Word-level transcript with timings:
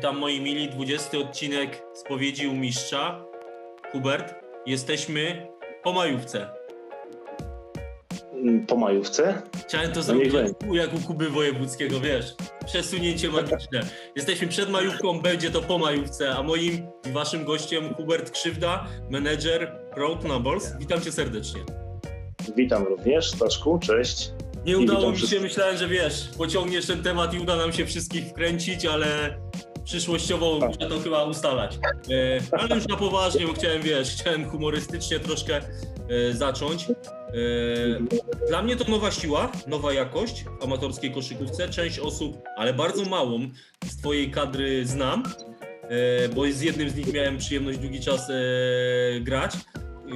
Witam 0.00 0.18
moi 0.18 0.40
mili, 0.40 0.68
20 0.68 1.18
odcinek 1.18 1.82
Spowiedzi 1.94 2.46
u 2.46 2.54
Mistrza. 2.54 3.24
Hubert, 3.92 4.34
jesteśmy 4.66 5.46
po 5.82 5.92
majówce. 5.92 6.48
Po 8.68 8.76
majówce? 8.76 9.42
Chciałem 9.66 9.92
to 9.92 10.02
zrobić 10.02 10.32
no 10.66 10.74
jak 10.74 10.94
u 10.94 10.98
Kuby 11.06 11.30
Wojewódzkiego, 11.30 12.00
wiesz, 12.00 12.34
przesunięcie 12.66 13.28
magiczne. 13.40 13.80
Jesteśmy 14.16 14.48
przed 14.48 14.70
majówką, 14.70 15.20
będzie 15.20 15.50
to 15.50 15.60
po 15.60 15.78
majówce, 15.78 16.30
a 16.30 16.42
moim 16.42 16.86
i 17.08 17.12
waszym 17.12 17.44
gościem 17.44 17.94
Hubert 17.94 18.30
Krzywda, 18.30 18.86
menedżer 19.10 19.72
Road 19.96 20.24
Numbers. 20.24 20.72
Witam 20.78 21.00
cię 21.00 21.12
serdecznie. 21.12 21.60
Witam 22.56 22.84
również, 22.84 23.30
Staszku, 23.30 23.78
cześć. 23.78 24.30
Nie 24.66 24.78
udało 24.78 25.10
mi 25.10 25.18
się, 25.18 25.40
myślałem, 25.40 25.76
że 25.76 25.88
wiesz, 25.88 26.28
pociągniesz 26.38 26.86
ten 26.86 27.02
temat 27.02 27.34
i 27.34 27.38
uda 27.38 27.56
nam 27.56 27.72
się 27.72 27.86
wszystkich 27.86 28.24
wkręcić, 28.26 28.86
ale 28.86 29.38
przyszłościowo 29.84 30.58
tak. 30.60 30.68
muszę 30.68 30.88
to 30.88 31.00
chyba 31.00 31.24
ustalać. 31.24 31.78
E, 32.54 32.58
ale 32.58 32.74
już 32.74 32.88
na 32.88 32.96
poważnie, 32.96 33.46
bo 33.46 33.52
chciałem, 33.52 33.82
wiesz, 33.82 34.10
chciałem 34.10 34.50
humorystycznie 34.50 35.20
troszkę 35.20 35.56
e, 35.56 36.32
zacząć. 36.32 36.86
E, 36.90 36.94
dla 38.48 38.62
mnie 38.62 38.76
to 38.76 38.90
nowa 38.90 39.10
siła, 39.10 39.52
nowa 39.66 39.92
jakość 39.92 40.44
w 40.60 40.64
amatorskiej 40.64 41.12
koszykówce. 41.14 41.68
Część 41.68 41.98
osób, 41.98 42.42
ale 42.56 42.74
bardzo 42.74 43.04
małą 43.04 43.48
z 43.84 43.96
twojej 43.96 44.30
kadry 44.30 44.86
znam, 44.86 45.22
bo 46.34 46.42
z 46.52 46.60
jednym 46.60 46.90
z 46.90 46.94
nich 46.94 47.12
miałem 47.12 47.38
przyjemność 47.38 47.78
długi 47.78 48.00
czas 48.00 48.28
grać. 49.20 49.52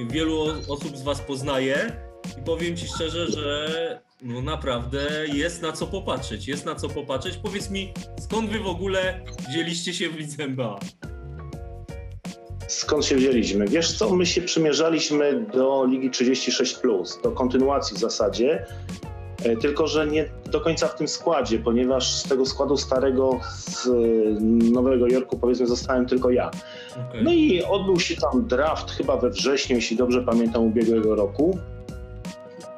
Wielu 0.09 0.41
osób 0.67 0.97
z 0.97 1.01
was 1.01 1.21
poznaję 1.21 1.91
i 2.39 2.43
powiem 2.43 2.77
ci 2.77 2.87
szczerze, 2.87 3.27
że 3.27 4.04
no 4.25 4.41
naprawdę 4.41 5.07
jest 5.33 5.61
na 5.61 5.71
co 5.71 5.87
popatrzeć, 5.87 6.47
jest 6.47 6.65
na 6.65 6.75
co 6.75 6.89
popatrzeć. 6.89 7.37
Powiedz 7.37 7.69
mi, 7.69 7.93
skąd 8.19 8.49
wy 8.49 8.59
w 8.59 8.67
ogóle 8.67 9.21
wzięliście 9.49 9.93
się 9.93 10.09
w 10.09 10.15
lidze 10.15 10.43
NBA? 10.43 10.79
Skąd 12.67 13.05
się 13.05 13.15
wzięliśmy? 13.15 13.67
Wiesz 13.67 13.97
co, 13.97 14.15
my 14.15 14.25
się 14.25 14.41
przymierzaliśmy 14.41 15.45
do 15.53 15.85
Ligi 15.85 16.11
36+, 16.11 17.21
do 17.23 17.31
kontynuacji 17.31 17.97
w 17.97 17.99
zasadzie, 17.99 18.65
e, 19.43 19.57
tylko 19.57 19.87
że 19.87 20.07
nie 20.07 20.29
do 20.51 20.61
końca 20.61 20.87
w 20.87 20.95
tym 20.95 21.07
składzie, 21.07 21.59
ponieważ 21.59 22.13
z 22.13 22.23
tego 22.23 22.45
składu 22.45 22.77
starego 22.77 23.39
z 23.57 23.89
Nowego 24.71 25.07
Jorku 25.07 25.39
powiedzmy 25.39 25.67
zostałem 25.67 26.05
tylko 26.05 26.29
ja. 26.29 26.51
Okay. 27.09 27.23
No 27.23 27.33
i 27.33 27.63
odbył 27.63 27.99
się 27.99 28.15
tam 28.15 28.47
draft 28.47 28.91
chyba 28.91 29.17
we 29.17 29.29
wrześniu, 29.29 29.75
jeśli 29.75 29.97
dobrze 29.97 30.23
pamiętam, 30.23 30.63
ubiegłego 30.63 31.15
roku 31.15 31.59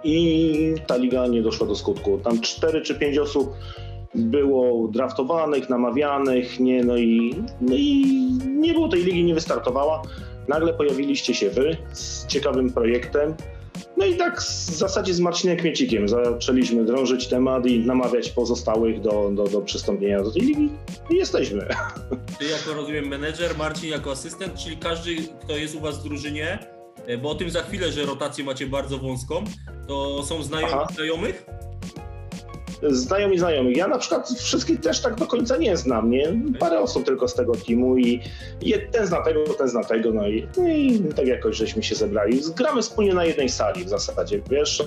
i 0.07 0.75
ta 0.87 0.97
liga 0.97 1.27
nie 1.27 1.41
doszła 1.41 1.67
do 1.67 1.75
skutku. 1.75 2.17
Tam 2.23 2.41
cztery 2.41 2.81
czy 2.81 2.95
pięć 2.95 3.17
osób 3.17 3.53
było 4.15 4.87
draftowanych, 4.87 5.69
namawianych, 5.69 6.59
nie, 6.59 6.83
no, 6.83 6.97
i, 6.97 7.35
no 7.61 7.75
i 7.75 8.05
nie 8.45 8.73
było 8.73 8.87
tej 8.87 9.03
ligi, 9.03 9.23
nie 9.23 9.33
wystartowała. 9.33 10.01
Nagle 10.47 10.73
pojawiliście 10.73 11.33
się 11.33 11.49
wy 11.49 11.77
z 11.93 12.27
ciekawym 12.27 12.73
projektem. 12.73 13.35
No 13.97 14.05
i 14.05 14.15
tak 14.15 14.41
w 14.41 14.75
zasadzie 14.77 15.13
z 15.13 15.19
Marcinem 15.19 15.57
Kmiecikiem 15.57 16.07
zaczęliśmy 16.09 16.85
drążyć 16.85 17.27
temat 17.27 17.65
i 17.65 17.79
namawiać 17.79 18.29
pozostałych 18.29 19.01
do, 19.01 19.31
do, 19.33 19.43
do 19.43 19.61
przystąpienia 19.61 20.23
do 20.23 20.31
tej 20.31 20.41
ligi. 20.41 20.69
I 21.09 21.15
jesteśmy. 21.15 21.67
Ty 22.39 22.45
jako, 22.45 22.73
rozumiem, 22.73 23.07
menedżer, 23.07 23.57
Marcin 23.57 23.89
jako 23.89 24.11
asystent, 24.11 24.53
czyli 24.53 24.77
każdy, 24.77 25.15
kto 25.43 25.57
jest 25.57 25.75
u 25.75 25.79
was 25.79 25.99
w 25.99 26.03
drużynie, 26.03 26.59
E, 27.07 27.17
bo 27.17 27.29
o 27.29 27.35
tym 27.35 27.49
za 27.49 27.63
chwilę, 27.63 27.91
że 27.91 28.05
rotację 28.05 28.43
macie 28.43 28.67
bardzo 28.67 28.97
wąską, 28.97 29.43
to 29.87 30.23
są 30.23 30.43
znajomi 30.43 30.73
Aha. 30.73 30.87
znajomych? 30.95 31.45
Znajomi 32.83 33.39
znajomych. 33.39 33.77
Ja 33.77 33.87
na 33.87 33.97
przykład 33.97 34.29
wszystkich 34.29 34.79
też 34.79 35.01
tak 35.01 35.15
do 35.15 35.27
końca 35.27 35.57
nie 35.57 35.77
znam, 35.77 36.09
nie? 36.09 36.33
Parę 36.59 36.79
osób 36.79 37.05
tylko 37.05 37.27
z 37.27 37.33
tego 37.33 37.53
teamu 37.55 37.97
i 37.97 38.21
ten 38.91 39.07
zna 39.07 39.21
tego, 39.21 39.43
ten 39.43 39.67
zna 39.67 39.83
tego, 39.83 40.13
no 40.13 40.27
i, 40.27 40.47
no 40.57 40.67
i 40.67 40.99
tak 41.15 41.27
jakoś 41.27 41.57
żeśmy 41.57 41.83
się 41.83 41.95
zebrali. 41.95 42.41
Gramy 42.55 42.81
wspólnie 42.81 43.13
na 43.13 43.25
jednej 43.25 43.49
sali 43.49 43.85
w 43.85 43.89
zasadzie, 43.89 44.41
wiesz, 44.49 44.83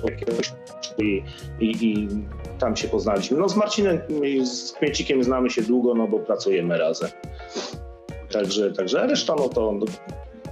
i, 0.98 1.22
i, 1.60 1.86
i 1.86 2.08
tam 2.58 2.76
się 2.76 2.88
poznaliśmy. 2.88 3.38
No 3.38 3.48
z 3.48 3.56
Marcinem, 3.56 4.00
z 4.44 4.72
Kmiecikiem 4.72 5.24
znamy 5.24 5.50
się 5.50 5.62
długo, 5.62 5.94
no 5.94 6.08
bo 6.08 6.18
pracujemy 6.18 6.78
razem. 6.78 7.10
Także, 8.32 8.72
także 8.72 9.06
reszta 9.06 9.34
no 9.38 9.48
to 9.48 9.74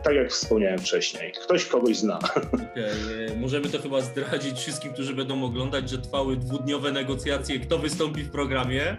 tak 0.09 0.17
jak 0.17 0.31
wspomniałem 0.31 0.79
wcześniej, 0.79 1.33
ktoś 1.33 1.67
kogoś 1.67 1.97
zna. 1.97 2.19
Okay. 2.79 3.37
Możemy 3.37 3.69
to 3.69 3.79
chyba 3.79 4.01
zdradzić 4.01 4.59
wszystkim, 4.59 4.93
którzy 4.93 5.15
będą 5.15 5.45
oglądać, 5.45 5.91
że 5.91 5.99
trwały 5.99 6.37
dwudniowe 6.37 6.93
negocjacje, 6.93 7.61
kto 7.61 7.79
wystąpi 7.79 8.23
w 8.23 8.31
programie, 8.31 8.83
e, 8.87 8.97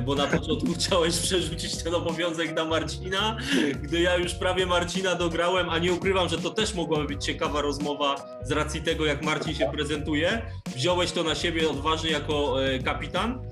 bo 0.00 0.14
na 0.14 0.26
początku 0.26 0.66
chciałeś 0.78 1.18
przerzucić 1.18 1.82
ten 1.82 1.94
obowiązek 1.94 2.54
na 2.54 2.64
Marcina, 2.64 3.36
gdy 3.82 4.00
ja 4.00 4.16
już 4.16 4.34
prawie 4.34 4.66
Marcina 4.66 5.14
dograłem, 5.14 5.70
a 5.70 5.78
nie 5.78 5.92
ukrywam, 5.92 6.28
że 6.28 6.38
to 6.38 6.50
też 6.50 6.74
mogłaby 6.74 7.04
być 7.04 7.24
ciekawa 7.24 7.60
rozmowa 7.62 8.38
z 8.42 8.52
racji 8.52 8.82
tego, 8.82 9.06
jak 9.06 9.22
Marcin 9.22 9.54
się 9.54 9.70
prezentuje. 9.72 10.42
Wziąłeś 10.74 11.12
to 11.12 11.22
na 11.22 11.34
siebie 11.34 11.70
odważnie 11.70 12.10
jako 12.10 12.64
e, 12.64 12.78
kapitan. 12.78 13.48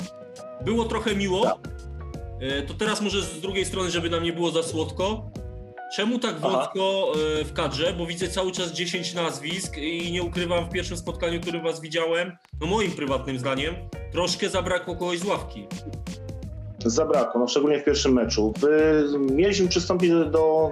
Było 0.64 0.84
trochę 0.84 1.16
miło. 1.16 1.44
Tak. 1.44 1.58
E, 2.40 2.62
to 2.62 2.74
teraz 2.74 3.00
może 3.00 3.22
z 3.22 3.40
drugiej 3.40 3.64
strony, 3.64 3.90
żeby 3.90 4.10
nam 4.10 4.22
nie 4.22 4.32
było 4.32 4.50
za 4.50 4.62
słodko, 4.62 5.30
Czemu 5.96 6.18
tak 6.18 6.40
wątko 6.40 7.12
e, 7.40 7.44
w 7.44 7.52
kadrze? 7.52 7.92
Bo 7.98 8.06
widzę 8.06 8.28
cały 8.28 8.52
czas 8.52 8.72
10 8.72 9.14
nazwisk 9.14 9.76
i 9.76 10.12
nie 10.12 10.22
ukrywam 10.22 10.64
w 10.64 10.70
pierwszym 10.70 10.96
spotkaniu, 10.96 11.40
którym 11.40 11.62
was 11.62 11.80
widziałem, 11.80 12.36
no 12.60 12.66
moim 12.66 12.92
prywatnym 12.92 13.38
zdaniem, 13.38 13.74
troszkę 14.12 14.48
zabrakło 14.48 14.96
kogoś 14.96 15.18
z 15.18 15.24
ławki. 15.24 15.66
Zabrakło, 16.84 17.40
no 17.40 17.48
szczególnie 17.48 17.80
w 17.80 17.84
pierwszym 17.84 18.12
meczu. 18.12 18.52
Mieliśmy 19.18 19.68
przystąpić 19.68 20.10
do, 20.10 20.24
do 20.24 20.70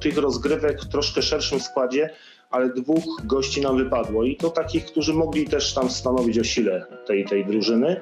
tych 0.00 0.18
rozgrywek 0.18 0.82
w 0.82 0.88
troszkę 0.88 1.22
szerszym 1.22 1.60
składzie, 1.60 2.10
ale 2.50 2.68
dwóch 2.68 3.04
gości 3.24 3.60
nam 3.60 3.76
wypadło 3.76 4.24
i 4.24 4.36
to 4.36 4.50
takich, 4.50 4.84
którzy 4.84 5.14
mogli 5.14 5.48
też 5.48 5.74
tam 5.74 5.90
stanowić 5.90 6.38
o 6.38 6.44
sile 6.44 6.86
tej, 7.06 7.24
tej 7.24 7.46
drużyny. 7.46 8.00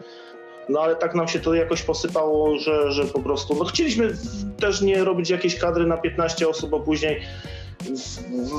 No 0.70 0.80
ale 0.80 0.96
tak 0.96 1.14
nam 1.14 1.28
się 1.28 1.40
to 1.40 1.54
jakoś 1.54 1.82
posypało, 1.82 2.58
że, 2.58 2.92
że 2.92 3.04
po 3.04 3.20
prostu, 3.20 3.54
no 3.58 3.64
chcieliśmy 3.64 4.16
też 4.60 4.80
nie 4.80 5.04
robić 5.04 5.30
jakiejś 5.30 5.56
kadry 5.56 5.86
na 5.86 5.96
15 5.96 6.48
osób, 6.48 6.70
bo 6.70 6.80
później 6.80 7.20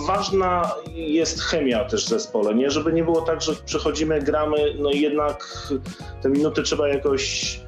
ważna 0.07 0.71
jest 0.95 1.41
chemia 1.41 1.85
też 1.85 2.05
w 2.05 2.09
zespole, 2.09 2.55
nie? 2.55 2.71
Żeby 2.71 2.93
nie 2.93 3.03
było 3.03 3.21
tak, 3.21 3.41
że 3.41 3.55
przechodzimy, 3.65 4.21
gramy, 4.21 4.57
no 4.79 4.91
i 4.91 5.01
jednak 5.01 5.67
te 6.21 6.29
minuty 6.29 6.63
trzeba 6.63 6.87
jakoś 6.87 7.59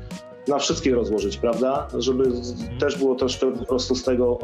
na 0.48 0.60
wszystkich 0.60 0.94
rozłożyć, 0.94 1.38
prawda? 1.38 1.88
Żeby 1.98 2.24
mhm. 2.24 2.80
też 2.80 2.98
było 2.98 3.16
troszkę 3.16 3.52
po 3.52 3.66
prostu 3.66 3.96
z 3.96 4.04
tego 4.04 4.40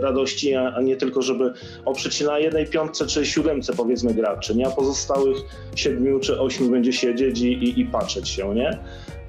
radości, 0.00 0.54
a, 0.54 0.80
nie 0.80 0.96
tylko, 0.96 1.22
żeby 1.22 1.52
oprzeć 1.84 2.14
się 2.14 2.24
na 2.24 2.38
jednej 2.38 2.66
piątce 2.66 3.06
czy 3.06 3.26
siódemce 3.26 3.72
powiedzmy 3.76 4.14
graczy, 4.14 4.54
nie? 4.54 4.66
A 4.66 4.70
pozostałych 4.70 5.36
siedmiu 5.74 6.20
czy 6.20 6.40
ośmiu 6.40 6.70
będzie 6.70 6.92
siedzieć 6.92 7.40
i, 7.40 7.52
i, 7.52 7.80
i 7.80 7.84
patrzeć 7.84 8.28
się, 8.28 8.54
nie? 8.54 8.78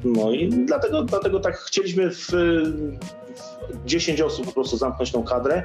No 0.03 0.31
i 0.31 0.49
dlatego, 0.49 1.03
dlatego 1.03 1.39
tak 1.39 1.57
chcieliśmy 1.57 2.11
w, 2.11 2.27
w 3.69 3.85
10 3.85 4.21
osób 4.21 4.45
po 4.45 4.51
prostu 4.51 4.77
zamknąć 4.77 5.11
tą 5.11 5.23
kadrę. 5.23 5.63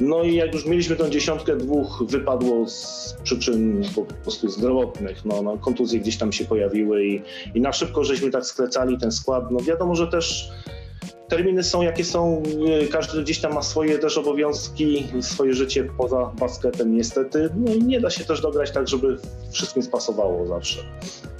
No 0.00 0.22
i 0.22 0.34
jak 0.34 0.54
już 0.54 0.66
mieliśmy 0.66 0.96
tą 0.96 1.08
dziesiątkę, 1.08 1.56
dwóch 1.56 2.02
wypadło 2.06 2.68
z 2.68 3.16
przyczyn 3.22 3.82
po 3.94 4.02
prostu 4.02 4.48
zdrowotnych. 4.48 5.24
No, 5.24 5.42
no 5.42 5.58
kontuzje 5.58 6.00
gdzieś 6.00 6.16
tam 6.16 6.32
się 6.32 6.44
pojawiły 6.44 7.06
i, 7.06 7.22
i 7.54 7.60
na 7.60 7.72
szybko 7.72 8.04
żeśmy 8.04 8.30
tak 8.30 8.46
sklecali 8.46 8.98
ten 8.98 9.12
skład. 9.12 9.50
No 9.50 9.60
wiadomo, 9.60 9.94
że 9.94 10.06
też 10.06 10.50
terminy 11.32 11.62
są 11.62 11.82
jakie 11.82 12.04
są, 12.04 12.42
każdy 12.90 13.22
gdzieś 13.22 13.40
tam 13.40 13.54
ma 13.54 13.62
swoje 13.62 13.98
też 13.98 14.18
obowiązki, 14.18 15.04
swoje 15.20 15.54
życie 15.54 15.84
poza 15.84 16.32
basketem 16.40 16.96
niestety. 16.96 17.50
No 17.56 17.74
i 17.74 17.82
nie 17.82 18.00
da 18.00 18.10
się 18.10 18.24
też 18.24 18.40
dograć 18.40 18.70
tak, 18.70 18.88
żeby 18.88 19.16
wszystkim 19.52 19.82
spasowało 19.82 20.46
zawsze. 20.46 20.80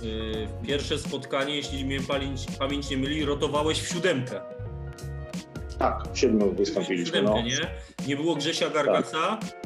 Yy, 0.03 0.49
pierwsze 0.67 0.99
spotkanie, 0.99 1.57
jeśli 1.57 1.85
mnie 1.85 2.01
pamięć, 2.09 2.47
pamięć 2.59 2.91
nie 2.91 2.97
myli, 2.97 3.25
rotowałeś 3.25 3.81
w 3.83 3.89
siódemkę. 3.89 4.41
Tak, 5.79 6.09
w 6.13 6.19
siedmiu 6.19 6.53
wystąpiliśmy. 6.53 7.07
Siódemkę, 7.07 7.31
no. 7.31 7.43
nie? 7.43 7.59
nie 8.09 8.17
było 8.17 8.35
Grzesia 8.35 8.71
Gargaca, 8.71 9.39
tak. 9.41 9.65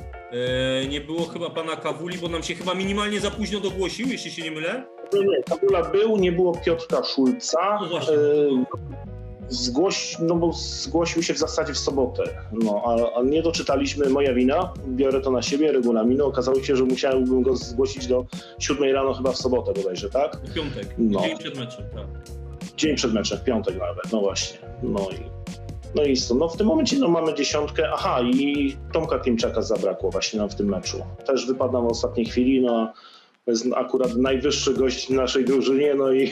nie 0.91 1.01
było 1.01 1.25
chyba 1.25 1.51
pana 1.51 1.77
Kawuli, 1.77 2.19
bo 2.19 2.29
nam 2.29 2.43
się 2.43 2.55
chyba 2.55 2.75
minimalnie 2.75 3.21
za 3.21 3.31
późno 3.31 3.61
dogłosił, 3.61 4.09
jeśli 4.09 4.31
się 4.31 4.43
nie 4.43 4.51
mylę. 4.51 4.87
Nie, 5.13 5.43
Kawula 5.43 5.83
był, 5.83 6.17
nie 6.17 6.33
było 6.33 6.53
Piotrka 6.55 7.05
Szulca. 7.05 7.79
No 7.91 8.01
Zgłoś, 9.49 10.17
no 10.21 10.35
bo 10.35 10.53
zgłosił 10.53 11.23
się 11.23 11.35
w 11.35 11.39
zasadzie 11.39 11.73
w 11.73 11.79
sobotę, 11.79 12.23
no, 12.53 12.83
a, 12.87 13.19
a, 13.19 13.23
nie 13.23 13.43
doczytaliśmy, 13.43 14.09
moja 14.09 14.35
wina, 14.35 14.73
biorę 14.89 15.21
to 15.21 15.31
na 15.31 15.43
siebie, 15.43 15.73
regulaminu, 15.73 16.27
okazało 16.27 16.63
się, 16.63 16.77
że 16.77 16.85
musiałbym 16.85 17.43
go 17.43 17.57
zgłosić 17.57 18.07
do 18.07 18.27
7 18.59 18.95
rano 18.95 19.15
chyba 19.15 19.33
w 19.33 19.37
sobotę 19.37 19.73
bodajże, 19.73 20.11
tak? 20.11 20.37
W 20.37 20.55
piątek, 20.55 20.95
no. 20.99 21.21
dzień 21.21 21.39
przed 21.39 21.59
meczem, 21.59 21.85
tak. 21.95 22.07
Dzień 22.77 22.97
przed 22.97 23.13
meczem, 23.13 23.39
w 23.39 23.45
piątek 23.45 23.79
nawet, 23.79 24.13
no 24.13 24.21
właśnie, 24.21 24.59
no 24.83 25.01
i 25.11 25.37
no 25.95 26.05
i 26.05 26.15
no 26.39 26.49
w 26.49 26.57
tym 26.57 26.67
momencie 26.67 26.99
no, 26.99 27.09
mamy 27.09 27.35
dziesiątkę, 27.35 27.91
aha 27.93 28.21
i 28.23 28.77
Tomka 28.93 29.19
Klimczaka 29.19 29.63
zabrakło 29.63 30.11
właśnie 30.11 30.39
nam 30.39 30.51
w 30.51 30.55
tym 30.55 30.69
meczu. 30.69 30.99
Też 31.27 31.47
wypadł 31.47 31.73
w 31.73 31.91
ostatniej 31.91 32.27
chwili, 32.27 32.61
no 32.61 32.93
To 33.45 33.51
jest 33.51 33.67
akurat 33.77 34.17
najwyższy 34.17 34.75
gość 34.75 35.07
w 35.07 35.11
naszej 35.11 35.45
drużynie, 35.45 35.95
no 35.95 36.13
i 36.13 36.27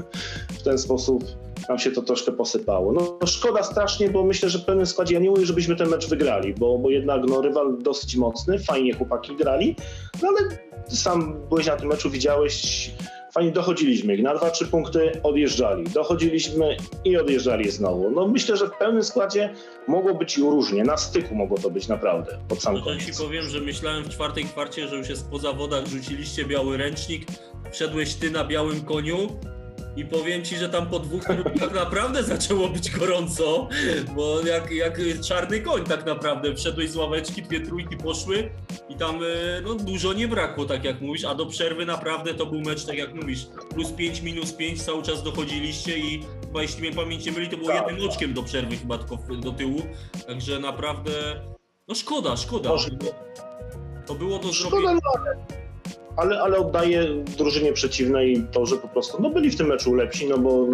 w 0.58 0.62
ten 0.64 0.78
sposób 0.78 1.24
nam 1.68 1.78
się 1.78 1.90
to 1.90 2.02
troszkę 2.02 2.32
posypało. 2.32 2.92
No 2.92 3.18
szkoda 3.26 3.62
strasznie, 3.62 4.10
bo 4.10 4.24
myślę, 4.24 4.50
że 4.50 4.58
w 4.58 4.64
pewnym 4.64 4.86
składzie, 4.86 5.14
ja 5.14 5.20
nie 5.20 5.30
mówię, 5.30 5.46
żebyśmy 5.46 5.76
ten 5.76 5.88
mecz 5.88 6.08
wygrali, 6.08 6.54
bo, 6.54 6.78
bo 6.78 6.90
jednak 6.90 7.22
no, 7.28 7.40
rywal 7.42 7.78
dosyć 7.78 8.16
mocny, 8.16 8.58
fajnie 8.58 8.94
chłopaki 8.94 9.36
grali, 9.36 9.76
no 10.22 10.28
ale 10.28 10.58
sam 10.88 11.36
byłeś 11.48 11.66
na 11.66 11.76
tym 11.76 11.88
meczu, 11.88 12.10
widziałeś, 12.10 12.90
fajnie 13.32 13.52
dochodziliśmy 13.52 14.14
ich, 14.14 14.22
na 14.22 14.34
2-3 14.34 14.66
punkty 14.66 15.12
odjeżdżali, 15.22 15.84
dochodziliśmy 15.84 16.76
i 17.04 17.16
odjeżdżali 17.16 17.70
znowu. 17.70 18.10
No 18.10 18.28
myślę, 18.28 18.56
że 18.56 18.66
w 18.66 18.70
pełnym 18.78 19.02
składzie 19.02 19.54
mogło 19.88 20.14
być 20.14 20.38
różnie, 20.38 20.84
na 20.84 20.96
styku 20.96 21.34
mogło 21.34 21.58
to 21.58 21.70
być 21.70 21.88
naprawdę, 21.88 22.38
pod 22.48 22.62
sam 22.62 22.74
No 22.74 22.80
to 22.80 22.96
ci 22.96 23.00
koniec. 23.00 23.20
powiem, 23.20 23.44
że 23.44 23.60
myślałem 23.60 24.04
w 24.04 24.08
czwartej 24.08 24.44
kwarcie, 24.44 24.88
że 24.88 24.96
już 24.96 25.08
jest 25.08 25.30
po 25.30 25.38
zawodach, 25.38 25.86
rzuciliście 25.86 26.44
biały 26.44 26.76
ręcznik, 26.76 27.26
wszedłeś 27.72 28.14
ty 28.14 28.30
na 28.30 28.44
białym 28.44 28.80
koniu 28.80 29.28
i 29.96 30.04
powiem 30.04 30.44
ci, 30.44 30.56
że 30.56 30.68
tam 30.68 30.86
po 30.86 30.98
dwóch 30.98 31.28
minutach 31.28 31.74
naprawdę 31.74 32.22
zaczęło 32.22 32.68
być 32.68 32.90
gorąco, 32.90 33.68
bo 34.16 34.40
jak, 34.40 34.70
jak 34.70 34.98
czarny 35.28 35.60
koń 35.60 35.84
tak 35.84 36.06
naprawdę, 36.06 36.54
wszedłeś 36.54 36.90
z 36.90 36.96
ławeczki, 36.96 37.42
dwie 37.42 37.60
trójki 37.60 37.96
poszły 37.96 38.50
i 38.88 38.94
tam 38.94 39.16
e, 39.22 39.60
no, 39.64 39.74
dużo 39.74 40.12
nie 40.12 40.28
brakło, 40.28 40.64
tak 40.64 40.84
jak 40.84 41.00
mówisz, 41.00 41.24
a 41.24 41.34
do 41.34 41.46
przerwy 41.46 41.86
naprawdę 41.86 42.34
to 42.34 42.46
był 42.46 42.60
mecz, 42.60 42.84
tak 42.84 42.96
jak 42.96 43.14
mówisz, 43.14 43.46
plus 43.74 43.92
5, 43.92 44.20
minus 44.20 44.52
5, 44.52 44.82
cały 44.82 45.02
czas 45.02 45.22
dochodziliście 45.22 45.98
i 45.98 46.22
chyba 46.46 46.62
jeśli 46.62 46.82
mnie 46.82 46.92
pamięć 46.92 47.26
nie 47.26 47.32
myli, 47.32 47.48
to 47.48 47.56
było 47.56 47.68
Tak. 47.68 47.86
jednym 47.88 48.08
oczkiem 48.08 48.34
do 48.34 48.42
przerwy 48.42 48.76
chyba 48.76 48.98
tylko 48.98 49.16
do 49.36 49.52
tyłu, 49.52 49.82
także 50.26 50.58
naprawdę 50.58 51.10
no 51.88 51.94
szkoda, 51.94 52.36
szkoda. 52.36 52.70
To 54.06 54.14
było 54.14 54.38
do 54.38 54.52
zrobienia. 54.52 55.00
Ale, 56.20 56.40
ale, 56.40 56.58
oddaję 56.58 57.04
drużynie 57.38 57.72
przeciwnej 57.72 58.44
to, 58.52 58.66
że 58.66 58.76
po 58.76 58.88
prostu 58.88 59.22
no, 59.22 59.30
byli 59.30 59.50
w 59.50 59.56
tym 59.56 59.66
meczu 59.66 59.94
lepsi, 59.94 60.28
no 60.28 60.38
bo 60.38 60.66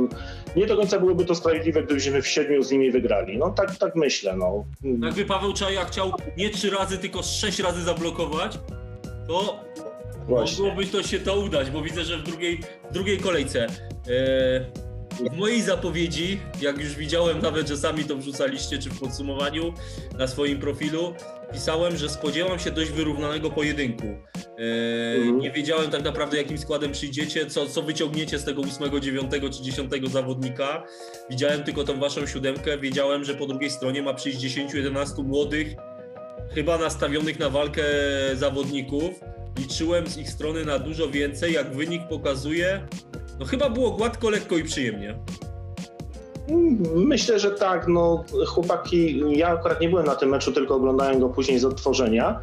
nie 0.57 0.67
do 0.67 0.77
końca 0.77 0.99
byłoby 0.99 1.25
to 1.25 1.35
sprawiedliwe, 1.35 1.83
gdybyśmy 1.83 2.23
w 2.23 2.29
siedmiu 2.29 2.63
z 2.63 2.73
nimi 2.73 2.91
wygrali. 2.91 3.39
No 3.39 3.51
tak, 3.51 3.77
tak 3.77 3.97
myślę, 3.97 4.37
no. 4.37 4.65
Jakby 5.03 5.25
Paweł 5.25 5.53
Czaja 5.53 5.85
chciał 5.85 6.13
nie 6.37 6.51
trzy 6.51 6.71
razy, 6.71 6.99
tylko 6.99 7.23
sześć 7.23 7.59
razy 7.59 7.83
zablokować, 7.83 8.59
to 9.29 9.61
Właśnie. 10.29 10.65
mogłoby 10.65 10.87
to 10.87 11.03
się 11.03 11.21
to 11.21 11.41
udać, 11.41 11.71
bo 11.71 11.83
widzę, 11.83 12.05
że 12.05 12.19
w 12.19 12.23
drugiej, 12.23 12.61
w 12.91 12.93
drugiej 12.93 13.19
kolejce. 13.19 13.67
E, 14.09 14.87
w 15.31 15.37
mojej 15.37 15.63
zapowiedzi, 15.63 16.41
jak 16.61 16.79
już 16.79 16.95
widziałem 16.95 17.39
nawet, 17.39 17.69
że 17.69 17.77
sami 17.77 18.05
to 18.05 18.17
wrzucaliście, 18.17 18.79
czy 18.79 18.91
w 18.91 19.01
podsumowaniu 19.01 19.75
na 20.19 20.27
swoim 20.27 20.59
profilu, 20.59 21.15
pisałem, 21.53 21.97
że 21.97 22.09
spodziewam 22.09 22.59
się 22.59 22.71
dość 22.71 22.91
wyrównanego 22.91 23.51
pojedynku. 23.51 24.07
E, 24.07 25.17
Mhm. 25.17 25.39
Nie 25.39 25.51
wiedziałem 25.51 25.91
tak 25.91 26.05
naprawdę, 26.05 26.37
jakim 26.37 26.59
składem 26.59 26.93
przyjdziecie, 26.93 27.47
co, 27.47 27.67
co 27.67 27.83
wyciągniecie 27.83 28.39
z 28.39 28.45
tego 28.45 28.63
8, 28.63 29.01
9 29.01 29.33
czy 29.57 29.63
10 29.63 29.93
zawodnika. 30.11 30.85
Widziałem 31.31 31.63
tylko 31.65 31.85
tą 31.85 32.01
waszą 32.01 32.27
siódemkę. 32.27 32.79
Wiedziałem, 32.79 33.25
że 33.25 33.35
po 33.35 33.47
drugiej 33.47 33.71
stronie 33.71 34.03
ma 34.03 34.15
przyjść 34.15 34.39
10-11 34.39 35.25
młodych, 35.25 35.69
chyba 36.55 36.79
nastawionych 36.79 37.39
na 37.39 37.51
walkę 37.51 37.83
zawodników. 38.35 39.21
Liczyłem 39.59 40.07
z 40.07 40.17
ich 40.19 40.31
strony 40.31 40.65
na 40.65 40.79
dużo 40.79 41.09
więcej. 41.09 41.53
Jak 41.53 41.75
wynik 41.75 42.03
pokazuje, 42.09 42.87
no 43.39 43.47
chyba 43.47 43.71
było 43.71 43.91
gładko, 43.91 44.31
lekko 44.31 44.57
i 44.57 44.65
przyjemnie. 44.65 45.19
Myślę, 46.95 47.39
że 47.39 47.51
tak. 47.51 47.89
No, 47.89 48.25
chłopaki, 48.47 49.23
ja 49.31 49.49
akurat 49.49 49.81
nie 49.81 49.89
byłem 49.89 50.07
na 50.07 50.15
tym 50.15 50.29
meczu, 50.29 50.53
tylko 50.53 50.75
oglądałem 50.75 51.21
go 51.21 51.29
później 51.29 51.59
z 51.59 51.65
odtworzenia, 51.65 52.41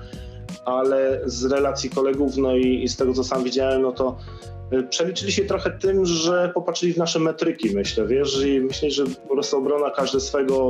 ale 0.66 1.22
z 1.26 1.46
relacji 1.46 1.90
kolegów, 1.90 2.38
no 2.38 2.56
i, 2.56 2.84
i 2.84 2.88
z 2.88 2.98
tego, 2.98 3.14
co 3.14 3.24
sam 3.24 3.44
widziałem, 3.44 3.82
no 3.82 3.92
to 3.92 4.18
y, 4.74 4.84
przeliczyli 4.84 5.32
się 5.32 5.46
trochę 5.46 5.72
tym, 5.72 6.06
że 6.06 6.52
popatrzyli 6.54 6.94
w 6.94 6.98
nasze 6.98 7.20
metryki, 7.20 7.76
myślę, 7.76 8.08
wiesz, 8.08 8.46
i 8.46 8.62
myślę, 8.62 8.92
że 8.92 9.06
po 9.06 9.34
prostu 9.34 9.58
obrona 9.58 9.90
każdy 9.90 10.20
swego, 10.20 10.70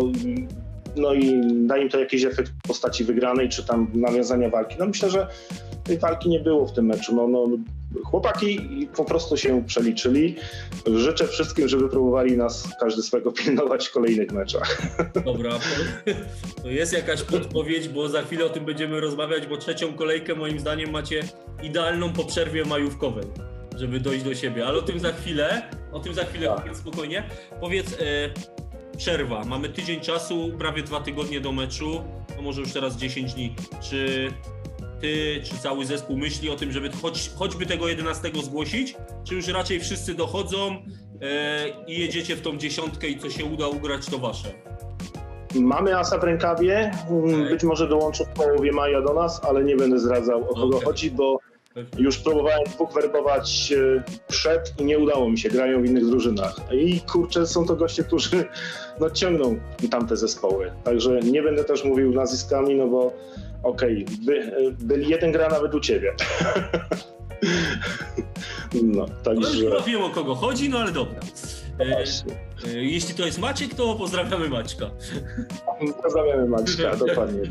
no 0.95 1.13
i 1.13 1.41
da 1.67 1.77
im 1.77 1.89
to 1.89 1.99
jakiś 1.99 2.25
efekt 2.25 2.51
w 2.63 2.67
postaci 2.67 3.03
wygranej, 3.03 3.49
czy 3.49 3.65
tam 3.65 3.87
nawiązania 3.93 4.49
walki. 4.49 4.75
No 4.79 4.85
myślę, 4.85 5.09
że 5.09 5.27
tej 5.83 5.97
walki 5.97 6.29
nie 6.29 6.39
było 6.39 6.67
w 6.67 6.73
tym 6.73 6.85
meczu. 6.85 7.15
No, 7.15 7.27
no, 7.27 7.47
chłopaki 8.05 8.87
po 8.95 9.05
prostu 9.05 9.37
się 9.37 9.63
przeliczyli. 9.65 10.35
Życzę 10.95 11.27
wszystkim, 11.27 11.67
żeby 11.67 11.89
próbowali 11.89 12.37
nas 12.37 12.67
każdy 12.79 13.01
swego 13.03 13.31
pilnować 13.31 13.87
w 13.87 13.91
kolejnych 13.91 14.31
meczach. 14.31 14.81
Dobra, 15.25 15.59
to- 16.63 16.69
jest 16.69 16.93
jakaś 16.93 17.21
podpowiedź, 17.21 17.87
bo 17.89 18.09
za 18.09 18.21
chwilę 18.21 18.45
o 18.45 18.49
tym 18.49 18.65
będziemy 18.65 18.99
rozmawiać, 18.99 19.47
bo 19.47 19.57
trzecią 19.57 19.93
kolejkę 19.93 20.35
moim 20.35 20.59
zdaniem 20.59 20.91
macie 20.91 21.23
idealną 21.63 22.13
po 22.13 22.23
przerwie 22.25 22.65
majówkowej, 22.65 23.25
żeby 23.77 23.99
dojść 23.99 24.23
do 24.23 24.35
siebie. 24.35 24.65
Ale 24.67 24.79
o 24.79 24.81
tym 24.81 24.99
za 24.99 25.11
chwilę, 25.11 25.61
o 25.91 25.99
tym 25.99 26.13
za 26.13 26.23
chwilę, 26.25 26.47
Tak. 26.65 26.77
spokojnie. 26.77 27.23
Powiedz, 27.61 27.93
e, 27.93 28.29
przerwa, 28.97 29.43
mamy 29.45 29.69
tydzień 29.69 29.99
czasu, 30.01 30.51
prawie 30.57 30.83
dwa 30.83 30.99
tygodnie 30.99 31.41
do 31.41 31.51
meczu, 31.51 32.03
no 32.35 32.41
może 32.41 32.61
już 32.61 32.71
teraz 32.71 32.97
10 32.97 33.33
dni. 33.33 33.55
Czy 33.89 34.27
ty, 35.03 35.41
czy 35.43 35.57
cały 35.57 35.85
zespół 35.85 36.17
myśli 36.17 36.49
o 36.49 36.55
tym, 36.55 36.71
żeby 36.71 36.89
choć, 37.01 37.31
choćby 37.35 37.65
tego 37.65 37.87
11 37.87 38.31
zgłosić, 38.43 38.95
czy 39.23 39.35
już 39.35 39.47
raczej 39.47 39.79
wszyscy 39.79 40.13
dochodzą 40.13 40.77
e, 41.21 41.69
i 41.87 41.99
jedziecie 41.99 42.35
w 42.35 42.41
tą 42.41 42.57
dziesiątkę 42.57 43.07
i 43.07 43.19
co 43.19 43.29
się 43.29 43.45
uda 43.45 43.67
ugrać, 43.67 44.05
to 44.05 44.17
wasze? 44.17 44.47
Mamy 45.55 45.97
asa 45.97 46.17
w 46.17 46.23
rękawie, 46.23 46.91
Okej. 47.09 47.49
być 47.49 47.63
może 47.63 47.87
dołączy 47.87 48.25
w 48.25 48.27
połowie 48.27 48.71
maja 48.71 49.01
do 49.01 49.13
nas, 49.13 49.41
ale 49.45 49.63
nie 49.63 49.75
będę 49.75 49.99
zdradzał 49.99 50.41
o 50.49 50.55
kogo 50.55 50.77
Okej. 50.77 50.85
chodzi, 50.85 51.11
bo 51.11 51.39
już 51.97 52.17
próbowałem 52.17 52.63
dwóch 52.63 52.93
werbować 52.93 53.73
e, 53.77 54.03
przed 54.27 54.73
i 54.79 54.85
nie 54.85 54.99
udało 54.99 55.29
mi 55.29 55.37
się, 55.37 55.49
grają 55.49 55.81
w 55.81 55.85
innych 55.85 56.05
drużynach. 56.05 56.55
I 56.71 57.01
kurczę, 57.01 57.47
są 57.47 57.65
to 57.65 57.75
goście, 57.75 58.03
którzy 58.03 58.45
no, 58.99 59.09
ciągną 59.09 59.59
tamte 59.91 60.17
zespoły. 60.17 60.71
Także 60.83 61.19
nie 61.19 61.43
będę 61.43 61.63
też 61.63 61.83
mówił 61.83 62.13
nazwiskami, 62.13 62.75
no 62.75 62.87
bo 62.87 63.13
okej, 63.63 64.05
by, 64.25 64.39
e, 64.39 64.71
byli 64.79 65.09
jeden 65.09 65.31
gra 65.31 65.49
nawet 65.49 65.75
u 65.75 65.79
ciebie. 65.79 66.13
no, 68.83 69.05
No 69.05 69.05
także... 69.23 69.61
chyba 69.63 69.81
wiem 69.81 70.01
o 70.03 70.09
kogo 70.09 70.35
chodzi, 70.35 70.69
no 70.69 70.79
ale 70.79 70.91
dobra. 70.91 71.19
E, 71.79 71.85
Właśnie. 71.89 72.33
e, 72.67 72.83
jeśli 72.83 73.15
to 73.15 73.25
jest 73.25 73.39
Maciek, 73.39 73.73
to 73.75 73.95
pozdrawiamy 73.95 74.49
Maćka. 74.49 74.89
Pozdrawiamy 76.03 76.45
Maćka, 76.47 76.95
dokładnie. 77.07 77.41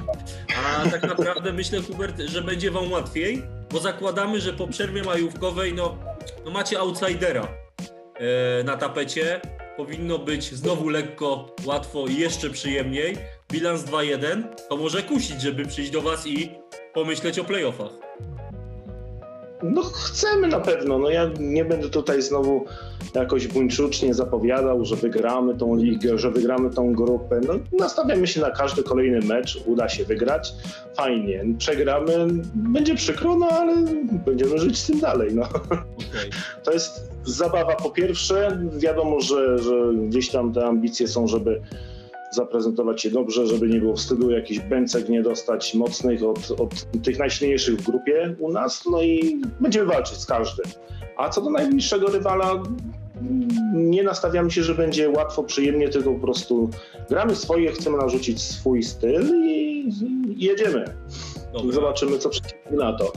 A 0.56 0.90
tak 0.90 1.02
naprawdę 1.02 1.52
myślę, 1.52 1.80
Hubert, 1.82 2.20
że 2.20 2.42
będzie 2.42 2.70
wam 2.70 2.92
łatwiej, 2.92 3.42
bo 3.72 3.78
zakładamy, 3.80 4.40
że 4.40 4.52
po 4.52 4.66
przerwie 4.66 5.02
majówkowej 5.02 5.74
no, 5.74 5.98
no 6.44 6.50
macie 6.50 6.78
outsidera 6.80 7.48
e, 8.14 8.64
na 8.64 8.76
tapecie. 8.76 9.40
Powinno 9.76 10.18
być 10.18 10.54
znowu 10.54 10.88
lekko, 10.88 11.54
łatwo 11.64 12.06
i 12.06 12.16
jeszcze 12.16 12.50
przyjemniej. 12.50 13.16
Bilans 13.52 13.84
2-1 13.84 14.42
to 14.68 14.76
może 14.76 15.02
kusić, 15.02 15.42
żeby 15.42 15.66
przyjść 15.66 15.90
do 15.90 16.02
was 16.02 16.26
i 16.26 16.50
pomyśleć 16.94 17.38
o 17.38 17.44
playoffach. 17.44 17.90
No 19.62 19.82
chcemy 19.82 20.48
na 20.48 20.60
pewno. 20.60 20.98
No 20.98 21.10
ja 21.10 21.30
nie 21.40 21.64
będę 21.64 21.88
tutaj 21.88 22.22
znowu 22.22 22.64
jakoś 23.14 23.46
buńczucznie 23.46 24.14
zapowiadał, 24.14 24.84
że 24.84 24.96
wygramy 24.96 25.54
tą 25.54 25.76
ligę, 25.76 26.18
że 26.18 26.30
wygramy 26.30 26.70
tą 26.70 26.92
grupę. 26.92 27.40
No 27.46 27.54
nastawiamy 27.78 28.26
się 28.26 28.40
na 28.40 28.50
każdy 28.50 28.82
kolejny 28.82 29.20
mecz, 29.20 29.62
uda 29.66 29.88
się 29.88 30.04
wygrać. 30.04 30.52
Fajnie. 30.96 31.44
Przegramy, 31.58 32.26
będzie 32.54 32.94
przykro, 32.94 33.36
no 33.36 33.48
ale 33.48 33.76
będziemy 34.04 34.58
żyć 34.58 34.78
z 34.78 34.86
tym 34.86 35.00
dalej. 35.00 35.34
No. 35.34 35.42
Okej. 35.42 36.30
To 36.64 36.72
jest 36.72 37.10
zabawa 37.24 37.76
po 37.76 37.90
pierwsze. 37.90 38.58
Wiadomo, 38.78 39.20
że, 39.20 39.58
że 39.58 39.74
gdzieś 40.08 40.28
tam 40.30 40.52
te 40.52 40.66
ambicje 40.66 41.08
są, 41.08 41.26
żeby 41.26 41.62
zaprezentować 42.34 43.02
się 43.02 43.10
dobrze, 43.10 43.46
żeby 43.46 43.68
nie 43.68 43.80
było 43.80 43.96
wstydu, 43.96 44.30
jakichś 44.30 44.60
bęcek 44.60 45.08
nie 45.08 45.22
dostać 45.22 45.74
mocnych 45.74 46.22
od, 46.22 46.60
od 46.60 47.02
tych 47.02 47.18
najsilniejszych 47.18 47.76
w 47.76 47.86
grupie 47.86 48.36
u 48.38 48.52
nas, 48.52 48.84
no 48.90 49.02
i 49.02 49.40
będziemy 49.60 49.86
walczyć 49.86 50.18
z 50.18 50.26
każdym. 50.26 50.66
A 51.16 51.28
co 51.28 51.40
do 51.40 51.50
najbliższego 51.50 52.06
rywala, 52.06 52.62
nie 53.74 54.02
nastawiamy 54.02 54.50
się, 54.50 54.62
że 54.62 54.74
będzie 54.74 55.10
łatwo, 55.10 55.42
przyjemnie, 55.42 55.88
tylko 55.88 56.14
po 56.14 56.20
prostu 56.20 56.70
gramy 57.10 57.36
swoje, 57.36 57.72
chcemy 57.72 57.98
narzucić 57.98 58.42
swój 58.42 58.82
styl 58.82 59.44
i, 59.44 59.90
jedziemy. 60.36 60.84
Dobra. 61.52 61.72
Zobaczymy, 61.72 62.18
co 62.18 62.28
przeciwnik 62.28 62.70
na 62.70 62.92
to. 62.92 63.12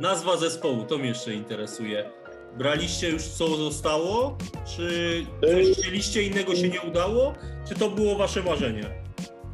Nazwa 0.00 0.36
zespołu, 0.36 0.84
to 0.84 0.98
mnie 0.98 1.08
jeszcze 1.08 1.34
interesuje. 1.34 2.19
Braliście 2.58 3.10
już 3.10 3.22
co 3.22 3.56
zostało? 3.56 4.38
Czy 4.76 5.12
coś 5.42 5.78
chcieliście, 5.78 6.22
innego 6.22 6.54
się 6.54 6.68
nie 6.68 6.80
udało? 6.80 7.32
Czy 7.68 7.74
to 7.74 7.90
było 7.90 8.18
wasze 8.18 8.42
marzenie? 8.42 8.84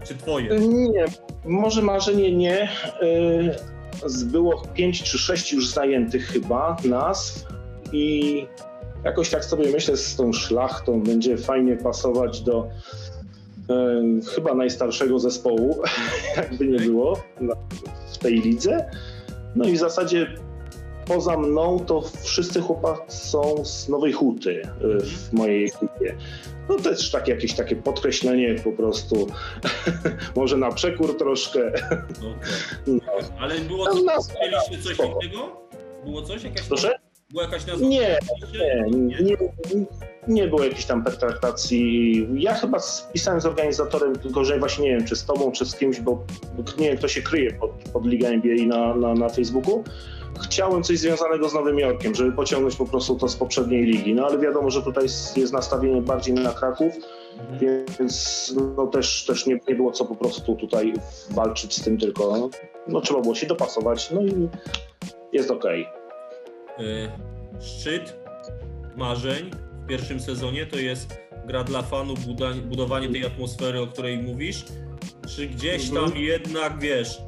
Czy 0.07 0.15
twoje? 0.15 0.59
Nie, 0.59 1.05
może 1.45 1.83
marzenie 1.83 2.33
nie. 2.33 2.69
Było 4.25 4.63
pięć 4.75 5.03
czy 5.03 5.19
sześć 5.19 5.53
już 5.53 5.69
zajętych 5.69 6.27
chyba 6.27 6.77
nazw 6.85 7.47
i 7.93 8.47
jakoś 9.05 9.31
tak 9.31 9.45
sobie 9.45 9.73
myślę 9.73 9.97
z 9.97 10.17
tą 10.17 10.33
szlachtą 10.33 11.03
będzie 11.03 11.37
fajnie 11.37 11.77
pasować 11.77 12.41
do 12.41 12.69
chyba 14.35 14.55
najstarszego 14.55 15.19
zespołu, 15.19 15.83
jakby 16.37 16.67
nie 16.67 16.79
było 16.79 17.23
w 18.13 18.19
tej 18.19 18.35
lidze. 18.35 18.91
No 19.57 19.65
i 19.65 19.73
w 19.73 19.79
zasadzie 19.79 20.27
poza 21.07 21.37
mną 21.39 21.79
to 21.87 22.03
wszyscy 22.23 22.61
chłopacy 22.61 23.27
są 23.27 23.65
z 23.65 23.89
Nowej 23.89 24.13
Huty 24.13 24.51
y, 24.51 25.01
w 25.07 25.33
mojej 25.33 25.65
ekipie. 25.65 26.17
No 26.69 26.77
to 26.77 26.91
jest 26.91 27.13
takie, 27.13 27.33
jakieś 27.33 27.55
takie 27.55 27.77
podkreślenie 27.77 28.55
po 28.65 28.73
prostu, 28.73 29.27
może 30.37 30.57
na 30.57 30.73
przekór 30.73 31.19
troszkę. 31.19 31.69
Okej. 31.69 32.37
No. 32.87 33.01
Ale 33.41 33.59
było 33.61 33.85
No, 33.85 33.93
coś, 34.23 34.35
mieliście 34.41 34.79
coś 34.89 34.95
spoko. 34.95 35.19
innego? 35.23 35.61
Było 36.05 36.23
coś? 36.23 36.45
Jakaś 36.45 36.63
Proszę? 36.63 36.99
Była 37.31 37.43
jakaś 37.43 37.67
nazwa? 37.67 37.87
Nie, 37.87 38.19
nie, 38.91 39.17
nie, 39.23 39.37
nie 40.29 40.49
było 40.49 40.65
jakiejś 40.65 40.87
tam 40.87 41.05
pertraktacji. 41.05 42.29
Ja 42.35 42.55
chyba 42.55 42.79
spisałem 42.79 43.41
z 43.41 43.47
organizatorem, 43.47 44.19
tylko 44.19 44.45
że 44.45 44.59
właśnie 44.59 44.85
nie 44.85 44.91
wiem, 44.91 45.07
czy 45.07 45.17
z 45.17 45.25
tobą, 45.25 45.53
czy 45.53 45.65
z 45.65 45.77
kimś, 45.77 46.01
bo 46.01 46.25
nie 46.79 46.89
wiem, 46.89 46.97
kto 46.97 47.09
się 47.09 47.23
kryje 47.23 47.53
pod, 47.53 47.71
pod 47.93 48.07
Liga 48.07 48.29
NBA 48.29 48.67
na, 48.67 48.95
na, 48.95 49.15
na 49.15 49.29
Facebooku. 49.29 49.85
Chciałem 50.45 50.83
coś 50.83 50.99
związanego 50.99 51.49
z 51.49 51.55
Nowym 51.55 51.79
Jorkiem, 51.79 52.15
żeby 52.15 52.33
pociągnąć 52.33 52.77
po 52.77 52.85
prostu 52.87 53.17
to 53.17 53.29
z 53.29 53.37
poprzedniej 53.37 53.85
ligi. 53.85 54.15
No 54.15 54.27
ale 54.27 54.39
wiadomo, 54.39 54.71
że 54.71 54.83
tutaj 54.83 55.05
jest 55.37 55.53
nastawienie 55.53 56.03
bardziej 56.03 56.35
na 56.35 56.53
Kraków, 56.53 56.95
Mhm. 57.51 57.85
więc 57.99 58.55
no 58.77 58.87
też, 58.87 59.25
też 59.27 59.47
nie, 59.47 59.61
nie 59.69 59.75
było 59.75 59.93
co 59.93 60.05
po 60.05 60.17
prostu 60.17 60.57
tutaj 60.57 60.93
walczyć 61.31 61.75
z 61.77 61.85
tym, 61.85 61.99
tylko 61.99 62.51
no, 62.89 63.01
trzeba 63.01 63.21
było 63.21 63.35
się 63.35 63.47
dopasować. 63.47 64.11
No 64.11 64.23
i 64.23 64.49
jest 65.33 65.51
okej. 65.51 65.83
Y, 65.83 65.87
Szczyt 67.61 68.17
marzeń 68.97 69.51
w 69.85 69.87
pierwszym 69.87 70.21
sezonie 70.21 70.67
to 70.67 70.79
jest 70.79 71.19
gra 71.47 71.65
dla 71.65 71.83
fanów, 71.83 72.19
budowanie 72.65 73.09
tej 73.09 73.27
atmosfery, 73.27 73.81
o 73.81 73.87
której 73.87 74.19
mówisz. 74.19 74.65
Czy 75.37 75.47
gdzieś 75.47 75.89
tam 75.91 76.05
Mhm. 76.05 76.23
jednak, 76.23 76.81
wiesz, 76.81 77.19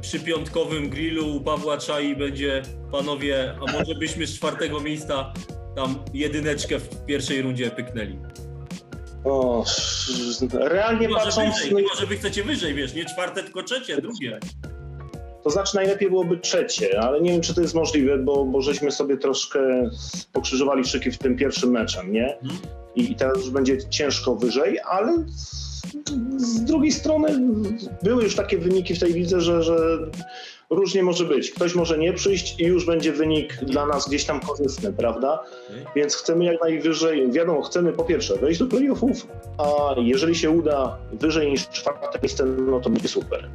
przy 0.00 0.20
piątkowym 0.20 0.90
grillu 0.90 1.36
u 1.36 1.40
Pawła 1.40 1.78
Czai 1.78 2.16
będzie, 2.16 2.62
panowie, 2.92 3.54
a 3.68 3.72
może 3.72 3.94
byśmy 3.94 4.26
z 4.26 4.34
czwartego 4.34 4.80
miejsca 4.80 5.32
tam 5.76 6.04
jedyneczkę 6.14 6.78
w 6.78 7.04
pierwszej 7.04 7.42
rundzie 7.42 7.70
pyknęli. 7.70 8.18
O, 9.24 9.64
realnie 10.52 11.06
Chyba, 11.08 11.18
że 11.20 11.24
patrząc, 11.26 11.54
wyżej, 11.54 11.70
chyba, 11.84 11.94
że 12.00 12.06
wy 12.06 12.16
chcecie 12.16 12.44
wyżej, 12.44 12.74
wiesz, 12.74 12.94
nie 12.94 13.04
czwarte, 13.04 13.42
tylko 13.42 13.62
trzecie, 13.62 14.00
drugie. 14.02 14.38
To 15.44 15.50
znaczy 15.50 15.76
najlepiej 15.76 16.08
byłoby 16.08 16.38
trzecie, 16.38 17.00
ale 17.00 17.20
nie 17.20 17.32
wiem, 17.32 17.40
czy 17.40 17.54
to 17.54 17.60
jest 17.60 17.74
możliwe, 17.74 18.18
bo, 18.18 18.44
bo 18.44 18.62
żeśmy 18.62 18.90
sobie 18.90 19.16
troszkę 19.16 19.90
pokrzyżowali 20.32 20.84
szyki 20.84 21.10
w 21.10 21.18
tym 21.18 21.36
pierwszym 21.36 21.70
meczem, 21.70 22.12
nie? 22.12 22.38
Mhm. 22.38 22.60
I, 22.94 23.16
teraz 23.16 23.36
już 23.38 23.50
będzie 23.50 23.88
ciężko 23.88 24.36
wyżej, 24.36 24.78
ale 24.88 25.24
z, 26.36 26.64
drugiej 26.64 26.92
strony 26.92 27.40
były 28.02 28.24
już 28.24 28.34
takie 28.34 28.58
wyniki 28.58 28.94
w 28.94 29.00
tej 29.00 29.12
lidze, 29.12 29.40
że, 29.40 29.62
że 29.62 29.98
różnie 30.70 31.02
może 31.02 31.24
być. 31.24 31.50
Ktoś 31.50 31.74
może 31.74 31.98
nie 31.98 32.12
przyjść 32.12 32.60
i 32.60 32.64
już 32.64 32.86
będzie 32.86 33.12
wynik 33.12 33.64
dla 33.64 33.86
nas 33.86 34.08
gdzieś 34.08 34.24
tam 34.24 34.40
korzystny, 34.40 34.92
prawda? 34.92 35.42
Więc 35.96 36.14
chcemy 36.14 36.44
jak 36.44 36.60
najwyżej, 36.60 37.32
wiadomo, 37.32 37.62
chcemy 37.62 37.92
po 37.92 38.04
pierwsze 38.04 38.36
wejść 38.36 38.60
do 38.60 38.66
playoffów, 38.66 39.26
a 39.58 39.94
jeżeli 40.00 40.34
się 40.34 40.50
uda 40.50 40.98
wyżej 41.12 41.50
niż 41.50 41.68
czwarte 41.68 42.18
miejsce, 42.22 42.44
no 42.44 42.80
to 42.80 42.90
będzie 42.90 43.08
super. 43.08 43.48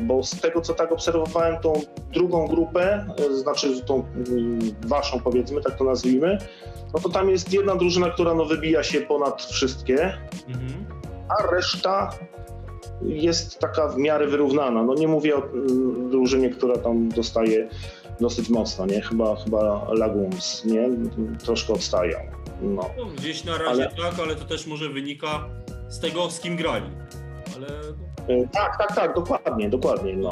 Bo 0.00 0.22
z 0.22 0.40
tego, 0.40 0.60
co 0.60 0.74
tak 0.74 0.92
obserwowałem, 0.92 1.56
tą 1.62 1.72
drugą 2.12 2.46
grupę, 2.48 3.06
e, 3.30 3.34
znaczy 3.34 3.80
tą 3.82 3.94
mm, 4.16 4.58
waszą 4.86 5.20
powiedzmy, 5.20 5.60
tak 5.60 5.76
to 5.76 5.84
nazwijmy, 5.84 6.38
no 6.94 7.00
to 7.00 7.08
tam 7.08 7.30
jest 7.30 7.52
jedna 7.52 7.76
drużyna, 7.76 8.10
która 8.10 8.34
no 8.34 8.44
wybija 8.44 8.82
się 8.82 9.00
ponad 9.00 9.42
wszystkie, 9.42 10.12
Mhm. 10.48 10.84
a 11.28 11.42
reszta 11.54 12.10
jest 13.02 13.58
taka 13.58 13.88
w 13.88 13.96
miarę 13.98 14.26
wyrównana. 14.26 14.82
No 14.82 14.94
nie 14.94 15.08
mówię 15.08 15.36
o 15.36 15.42
mm, 15.44 16.10
drużynie, 16.10 16.50
która 16.50 16.78
tam 16.78 17.08
dostaje 17.08 17.68
dosyć 18.20 18.48
mocno, 18.48 18.86
nie? 18.86 19.00
Chyba, 19.00 19.36
chyba 19.36 19.86
Laguns, 19.94 20.64
nie? 20.64 20.88
Troszkę 21.44 21.72
odstają. 21.72 22.18
No. 22.62 22.90
No, 22.98 23.04
gdzieś 23.06 23.44
na 23.44 23.52
razie 23.58 23.70
Ale- 23.70 23.88
tak, 24.10 24.20
ale 24.22 24.36
to 24.36 24.44
też 24.44 24.66
może 24.66 24.88
wynika 24.88 25.44
z 25.88 26.00
tego, 26.00 26.30
z 26.30 26.40
kim 26.40 26.56
grali. 26.56 26.86
Ale 27.56 27.66
Tak, 28.52 28.78
tak, 28.78 28.94
tak, 28.94 29.14
dokładnie, 29.14 29.70
dokładnie, 29.70 30.16
no. 30.16 30.30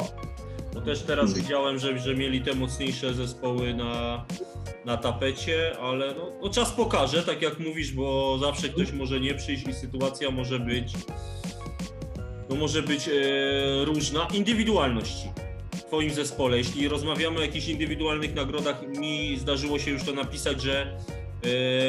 no 0.73 0.81
też 0.81 1.01
teraz 1.01 1.33
widziałem, 1.33 1.79
że, 1.79 1.99
że 1.99 2.15
mieli 2.15 2.41
te 2.41 2.53
mocniejsze 2.53 3.13
zespoły 3.13 3.73
na, 3.73 4.25
na 4.85 4.97
tapecie, 4.97 5.77
ale 5.81 6.15
no, 6.15 6.31
no 6.41 6.49
czas 6.49 6.71
pokaże, 6.71 7.23
tak 7.23 7.41
jak 7.41 7.59
mówisz, 7.59 7.91
bo 7.93 8.37
zawsze 8.37 8.69
ktoś 8.69 8.91
może 8.91 9.19
nie 9.19 9.33
przyjść 9.33 9.67
i 9.67 9.73
sytuacja 9.73 10.31
może 10.31 10.59
być 10.59 10.93
no 12.51 12.57
może 12.57 12.81
być 12.81 13.07
e, 13.07 13.11
różna. 13.85 14.27
Indywidualności 14.33 15.29
w 15.75 15.83
Twoim 15.83 16.09
zespole. 16.09 16.57
Jeśli 16.57 16.87
rozmawiamy 16.87 17.39
o 17.39 17.41
jakichś 17.41 17.67
indywidualnych 17.67 18.35
nagrodach, 18.35 18.87
mi 18.87 19.37
zdarzyło 19.39 19.79
się 19.79 19.91
już 19.91 20.03
to 20.03 20.13
napisać, 20.13 20.61
że 20.61 20.97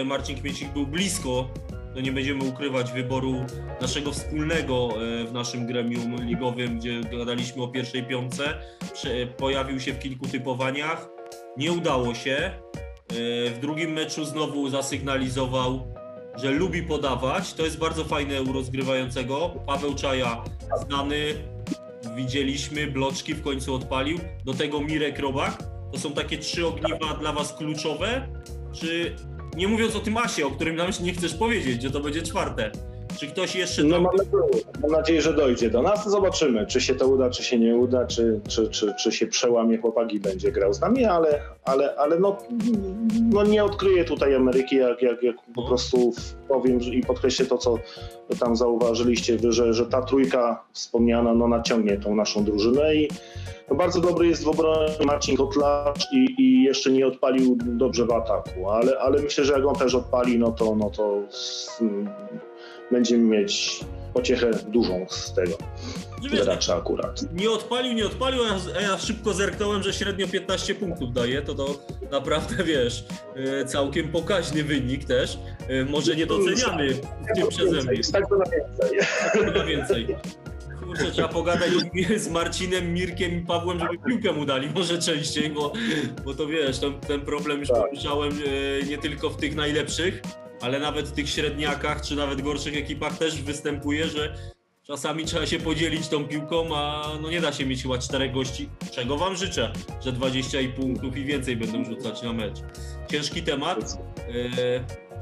e, 0.01 0.05
Marcin 0.05 0.41
Kmiecik 0.41 0.73
był 0.73 0.87
blisko, 0.87 1.49
no 1.95 2.01
nie 2.01 2.13
będziemy 2.13 2.45
ukrywać 2.45 2.93
wyboru 2.93 3.35
naszego 3.81 4.13
wspólnego 4.13 4.89
e, 5.21 5.25
w 5.25 5.33
naszym 5.33 5.67
gremium 5.67 6.17
ligowym, 6.27 6.79
gdzie 6.79 7.01
gadaliśmy 7.01 7.63
o 7.63 7.69
pierwszej 7.69 8.03
piątce. 8.03 8.55
Prze- 8.95 9.27
Pojawił 9.27 9.81
się 9.81 9.93
w 9.93 9.99
kilku 9.99 10.29
typowaniach. 10.29 11.09
Nie 11.57 11.73
udało 11.73 12.15
się. 12.15 12.37
E, 12.37 13.51
W 13.51 13.59
drugim 13.61 13.91
meczu 13.93 14.25
znowu 14.25 14.69
zasygnalizował, 14.71 15.87
że 16.37 16.51
lubi 16.51 16.83
podawać. 16.83 17.55
To 17.55 17.65
jest 17.65 17.79
bardzo 17.79 18.05
fajne 18.05 18.43
u 18.43 18.53
rozgrywającego. 18.53 19.51
Paweł 19.67 19.95
Czaja, 19.95 20.45
znany, 20.87 21.17
widzieliśmy, 22.17 22.87
bloczki 22.87 23.35
w 23.35 23.43
końcu 23.43 23.75
odpalił. 23.75 24.19
Do 24.45 24.55
tego 24.55 24.81
Mirek 24.81 25.19
Robak. 25.19 25.63
To 25.93 25.99
są 25.99 26.13
takie 26.13 26.39
trzy 26.39 26.67
ogniwa 26.67 27.15
dla 27.21 27.33
Was 27.33 27.55
kluczowe? 27.55 28.29
Czy 28.73 29.17
nie 29.57 29.69
mówiąc 29.69 29.97
o 29.97 30.01
tym 30.01 30.17
Asie, 30.17 30.47
o 30.47 30.51
którym 30.51 30.77
nam 30.77 30.91
nie 31.03 31.13
chcesz 31.13 31.35
powiedzieć, 31.35 31.83
że 31.83 31.91
to 31.91 32.01
będzie 32.01 32.23
czwarte. 32.23 32.73
Czy 33.19 33.27
ktoś 33.27 33.57
jeszcze 33.57 33.85
No 33.85 34.01
mam 34.01 34.13
nadzieję, 34.91 35.23
że 35.23 35.33
dojdzie 35.33 35.71
do 35.71 35.83
nas. 35.83 36.09
Zobaczymy, 36.11 36.67
czy 36.67 36.81
się 36.81 36.95
to 36.95 37.09
uda, 37.09 37.31
czy 37.31 37.45
się 37.45 37.59
nie 37.59 37.77
uda, 37.77 38.07
czy, 38.07 38.41
czy, 38.49 38.69
czy, 38.71 38.95
czy 39.03 39.13
się 39.13 39.27
przełamie 39.27 39.79
chłopak 39.79 40.13
i 40.13 40.21
będzie 40.21 40.53
grał 40.53 40.73
z 40.73 40.81
nami, 40.81 41.05
ale, 41.05 41.41
ale, 41.65 41.95
ale 41.97 42.19
no, 42.19 42.39
no 43.33 43.43
nie 43.45 43.65
odkryję 43.65 44.05
tutaj 44.05 44.35
Ameryki, 44.35 44.77
jak, 44.77 45.03
jak, 45.03 45.23
jak 45.23 45.37
po 45.55 45.63
No. 45.63 45.69
prostu 45.69 46.13
powiem 46.49 46.81
i 46.81 47.01
podkreślę 47.03 47.47
to, 47.47 47.59
co 47.59 47.79
tam 48.41 48.57
zauważyliście 48.57 49.39
że, 49.49 49.75
że 49.75 49.87
ta 49.87 50.03
trójka 50.03 50.65
wspomniana 50.73 51.35
no, 51.35 51.49
naciągnie 51.49 51.97
tą 51.99 52.15
naszą 52.15 52.45
drużynę 52.45 52.95
i 52.95 53.09
no, 53.71 53.77
bardzo 53.77 54.01
dobry 54.01 54.27
jest 54.27 54.45
w 54.45 54.49
obronie 54.49 54.93
Marcin 55.05 55.37
Kotlarz 55.37 56.07
i, 56.13 56.35
i 56.39 56.63
jeszcze 56.63 56.91
nie 56.91 57.07
odpalił 57.07 57.59
dobrze 57.65 58.07
w 58.07 58.13
ataku, 58.13 58.71
ale, 58.71 58.99
ale 58.99 59.23
myślę, 59.23 59.45
że 59.45 59.53
jak 59.53 59.67
on 59.67 59.75
też 59.75 59.95
odpali, 59.95 60.39
no 60.39 60.53
to, 60.53 60.77
no 60.77 60.91
to 60.91 61.19
będziemy 62.93 63.39
mieć 63.39 63.81
pociechę 64.15 64.51
dużą 64.69 65.07
z 65.11 65.35
tego 65.35 65.53
Że 66.23 66.29
wiesz, 66.29 66.45
gracza 66.45 66.77
akurat. 66.77 67.33
nie 67.33 67.51
odpalił, 67.51 67.93
nie 67.93 68.07
odpalił, 68.07 68.41
a 68.77 68.81
ja, 68.81 68.99
szybko 68.99 69.33
zerknąłem, 69.35 69.83
że 69.83 69.93
średnio 69.93 70.29
15 70.29 70.75
punktów 70.75 71.13
daje, 71.13 71.43
to 71.43 71.55
to 71.55 71.79
naprawdę, 72.11 72.65
wiesz, 72.65 73.05
e, 73.37 73.65
całkiem 73.65 74.09
pokaźny 74.09 74.65
wynik 74.65 75.05
też. 75.05 75.39
E, 75.69 75.85
Może 75.85 76.17
niedoceniany 76.17 76.95
w 76.95 77.01
tym 77.35 77.49
przeze 77.49 77.83
mnie. 77.83 78.03
Z 78.05 78.13
tego 78.13 78.39
na 78.39 78.45
więcej. 78.45 78.99
Chyba 79.45 79.65
więcej. 79.65 80.17
Kurczę, 80.87 81.11
trzeba 81.13 81.29
pogadać 81.29 81.71
z 82.17 82.29
Marcinem, 82.29 82.95
Mirkiem 82.95 83.39
i 83.39 83.41
Pawłem, 83.41 83.79
żeby 83.79 83.99
piłkę 84.07 84.33
mu 84.33 84.47
dali 84.47 84.71
może 84.75 84.99
częściej, 84.99 85.51
bo, 85.51 85.73
bo 86.25 86.35
to 86.35 86.47
wiesz, 86.47 86.79
ten, 86.79 87.01
ten 87.01 87.21
problem 87.21 87.61
już 87.61 87.69
Tak. 87.69 87.79
poruszałem 87.81 88.33
e, 88.83 88.87
nie 88.87 88.99
tylko 88.99 89.31
w 89.31 89.37
tych 89.37 89.55
najlepszych, 89.55 90.23
ale 90.63 90.81
nawet 90.81 91.09
w 91.09 91.13
tych 91.13 91.29
średniakach, 91.29 92.03
czy 92.03 92.17
nawet 92.17 92.43
gorszych 92.43 92.77
ekipach 92.77 93.19
też 93.19 93.43
występuje, 93.43 94.07
że 94.07 94.35
czasami 94.83 95.25
trzeba 95.25 95.47
się 95.47 95.59
podzielić 95.59 96.09
tą 96.09 96.25
piłką, 96.29 96.77
a 96.77 97.09
no 97.23 97.31
nie 97.31 97.41
da 97.41 97.53
się 97.53 97.67
mieć 97.67 97.83
chyba 97.83 97.99
czterech 97.99 98.33
gości, 98.33 98.69
czego 98.91 99.17
wam 99.17 99.37
życzę, 99.37 99.73
że 100.05 100.13
20 100.13 100.61
i 100.61 100.69
punktów 100.69 101.17
i 101.17 101.25
więcej 101.25 101.57
będą 101.57 101.85
rzucać 101.85 102.23
na 102.23 102.33
mecz. 102.33 102.59
Ciężki 103.11 103.43
temat. 103.43 103.99
E, 104.19 105.13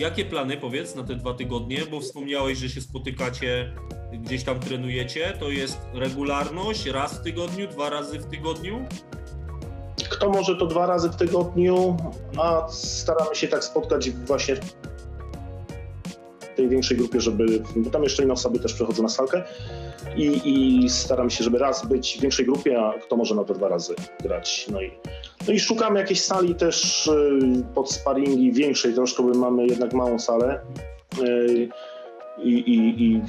Jakie 0.00 0.24
plany, 0.24 0.56
powiedz, 0.56 0.94
na 0.94 1.04
te 1.04 1.14
dwa 1.14 1.34
tygodnie? 1.34 1.78
Bo 1.90 2.00
wspomniałeś, 2.00 2.58
że 2.58 2.68
się 2.68 2.80
spotykacie, 2.80 3.74
gdzieś 4.12 4.44
tam 4.44 4.60
trenujecie. 4.60 5.36
To 5.40 5.50
jest 5.50 5.78
regularność, 5.94 6.86
raz 6.86 7.14
w 7.14 7.22
tygodniu, 7.22 7.68
dwa 7.68 7.90
razy 7.90 8.18
w 8.18 8.26
tygodniu? 8.26 8.84
Kto 10.10 10.30
może 10.30 10.56
to 10.56 10.66
dwa 10.66 10.86
razy 10.86 11.10
w 11.10 11.16
tygodniu, 11.16 11.96
a 12.38 12.68
staramy 12.68 13.34
się 13.34 13.48
tak 13.48 13.64
spotkać 13.64 14.10
właśnie 14.10 14.56
w 16.52 16.56
tej 16.56 16.68
większej 16.68 16.96
grupie, 16.96 17.20
żeby, 17.20 17.62
bo 17.76 17.90
tam 17.90 18.02
jeszcze 18.02 18.22
inne 18.22 18.32
osoby 18.32 18.58
też 18.58 18.74
przychodzą 18.74 19.02
na 19.02 19.08
salkę 19.08 19.42
i, 20.16 20.40
i 20.44 20.88
staramy 20.88 21.30
się, 21.30 21.44
żeby 21.44 21.58
raz 21.58 21.86
być 21.86 22.16
w 22.18 22.20
większej 22.20 22.46
grupie, 22.46 22.80
a 22.80 22.98
kto 22.98 23.16
może 23.16 23.34
na 23.34 23.44
to 23.44 23.54
dwa 23.54 23.68
razy 23.68 23.94
grać. 24.22 24.66
No 24.72 24.82
i, 24.82 24.90
no 25.48 25.52
i 25.52 25.60
szukamy 25.60 26.00
jakiejś 26.00 26.22
sali 26.22 26.54
też 26.54 27.06
y, 27.06 27.64
pod 27.74 27.92
sparingi 27.92 28.52
większej 28.52 28.94
troszkę, 28.94 29.22
bo 29.22 29.38
mamy 29.38 29.66
jednak 29.66 29.92
małą 29.92 30.18
salę. 30.18 30.60
Y, 31.22 31.68
i, 32.42 32.52
i, 32.52 33.04
i 33.04 33.22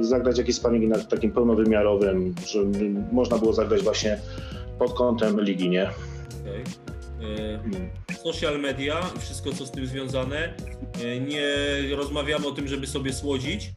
zagrać 0.00 0.38
jakieś 0.38 0.56
sparingi 0.56 0.88
na 0.88 0.98
takim 0.98 1.32
pełnowymiarowym, 1.32 2.34
żeby 2.46 2.90
można 3.12 3.38
było 3.38 3.52
zagrać 3.52 3.82
właśnie 3.82 4.18
pod 4.78 4.94
kątem 4.94 5.40
ligi, 5.40 5.70
nie? 5.70 5.90
Okej. 6.40 6.83
E, 7.20 8.14
social 8.24 8.60
media 8.60 9.00
i 9.16 9.20
wszystko, 9.20 9.52
co 9.52 9.66
z 9.66 9.70
tym 9.70 9.86
związane. 9.86 10.54
E, 11.04 11.20
Nie 11.20 11.46
rozmawiamy 11.96 12.46
o 12.46 12.50
tym, 12.50 12.68
żeby 12.68 12.86
sobie 12.86 13.12
słodzić. 13.12 13.70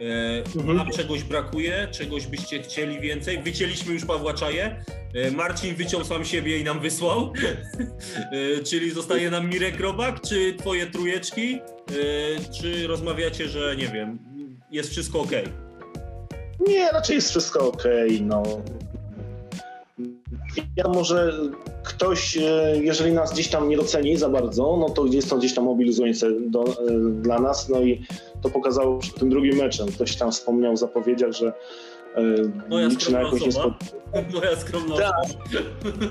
E, 0.00 0.42
Mhm. 0.56 0.76
Nam 0.76 0.90
czegoś 0.90 1.22
brakuje, 1.22 1.88
czegoś 1.90 2.26
byście 2.26 2.62
chcieli 2.62 3.00
więcej. 3.00 3.42
Wycięliśmy 3.42 3.92
już 3.94 4.04
Pawła 4.04 4.34
Czaję. 4.34 4.84
E, 5.14 5.30
Marcin 5.30 5.74
wyciął 5.74 6.04
sam 6.04 6.24
siebie 6.24 6.58
i 6.58 6.64
nam 6.64 6.80
wysłał. 6.80 7.32
Czyli 8.64 8.90
zostaje 8.90 9.30
nam 9.30 9.48
Mirek 9.50 9.80
Robak, 9.80 10.20
czy 10.20 10.54
twoje 10.54 10.86
trujeczki, 10.86 11.60
czy 12.60 12.86
rozmawiacie, 12.86 13.48
że 13.48 13.76
nie 13.76 13.88
wiem, 13.88 14.18
jest 14.70 14.90
wszystko 14.90 15.20
ok? 15.20 15.30
Nie, 16.68 16.90
raczej 16.92 17.16
jest 17.16 17.30
wszystko 17.30 17.68
ok. 17.68 17.82
No. 18.20 18.42
Ja 20.76 20.88
może 20.88 21.32
ktoś, 21.86 22.36
e, 22.36 22.72
jeżeli 22.80 23.12
nas 23.12 23.32
gdzieś 23.32 23.48
tam 23.48 23.68
nie 23.68 23.76
doceni 23.76 24.16
za 24.16 24.28
bardzo, 24.28 24.76
no 24.76 24.90
to 24.90 25.06
jest 25.06 25.30
to 25.30 25.36
gdzieś 25.36 25.54
tam 25.54 25.64
mobilizujące 25.64 26.26
do, 26.40 26.64
e, 26.64 26.74
dla 27.10 27.38
nas. 27.38 27.68
No 27.68 27.80
i 27.80 28.06
to 28.42 28.50
pokazało 28.50 28.98
przed 28.98 29.14
tym 29.14 29.30
drugim 29.30 29.56
meczem. 29.56 29.88
Ktoś 29.88 30.16
tam 30.16 30.32
wspomniał 30.32 30.74
w 30.74 30.78
zapowiedziach, 30.78 31.32
że 31.32 31.52
e, 32.14 32.22
Moja 32.68 32.86
liczy 32.86 33.12
na 33.12 33.22
jakąś 33.22 33.40
niespod... 33.40 33.72
Moja 34.34 34.56
skromna 34.56 34.96
Tak. 34.96 35.14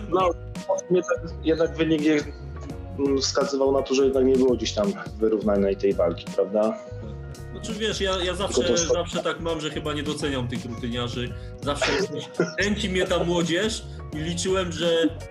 No, 0.10 0.29
jednak, 0.91 1.20
jednak 1.44 1.77
wynik 1.77 2.01
wskazywał 3.22 3.72
na 3.72 3.82
to, 3.82 3.94
że 3.94 4.03
jednak 4.03 4.25
nie 4.25 4.36
było 4.36 4.55
gdzieś 4.55 4.72
tam 4.72 4.94
wyrównanej 5.20 5.75
tej 5.75 5.94
walki, 5.94 6.25
prawda? 6.36 6.77
Znaczy 7.51 7.74
wiesz, 7.74 8.01
ja, 8.01 8.24
ja 8.24 8.36
zawsze, 8.36 8.77
zawsze 8.77 9.24
tak 9.24 9.39
mam, 9.39 9.62
że 9.62 9.70
chyba 9.70 9.94
nie 9.94 10.03
doceniam 10.03 10.48
tych 10.48 10.65
rutyniarzy. 10.65 11.34
Zawsze 11.62 11.91
kręci 12.58 12.89
mnie 12.89 13.05
ta 13.05 13.24
młodzież 13.24 13.84
i 14.15 14.19
liczyłem, 14.19 14.72
że, 14.72 14.89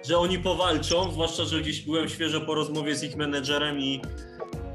że 0.08 0.18
oni 0.18 0.38
powalczą, 0.38 1.12
zwłaszcza, 1.12 1.44
że 1.44 1.60
gdzieś 1.60 1.80
byłem 1.82 2.08
świeżo 2.08 2.40
po 2.40 2.54
rozmowie 2.54 2.96
z 2.96 3.02
ich 3.04 3.16
menedżerem 3.16 3.80
i, 3.80 4.02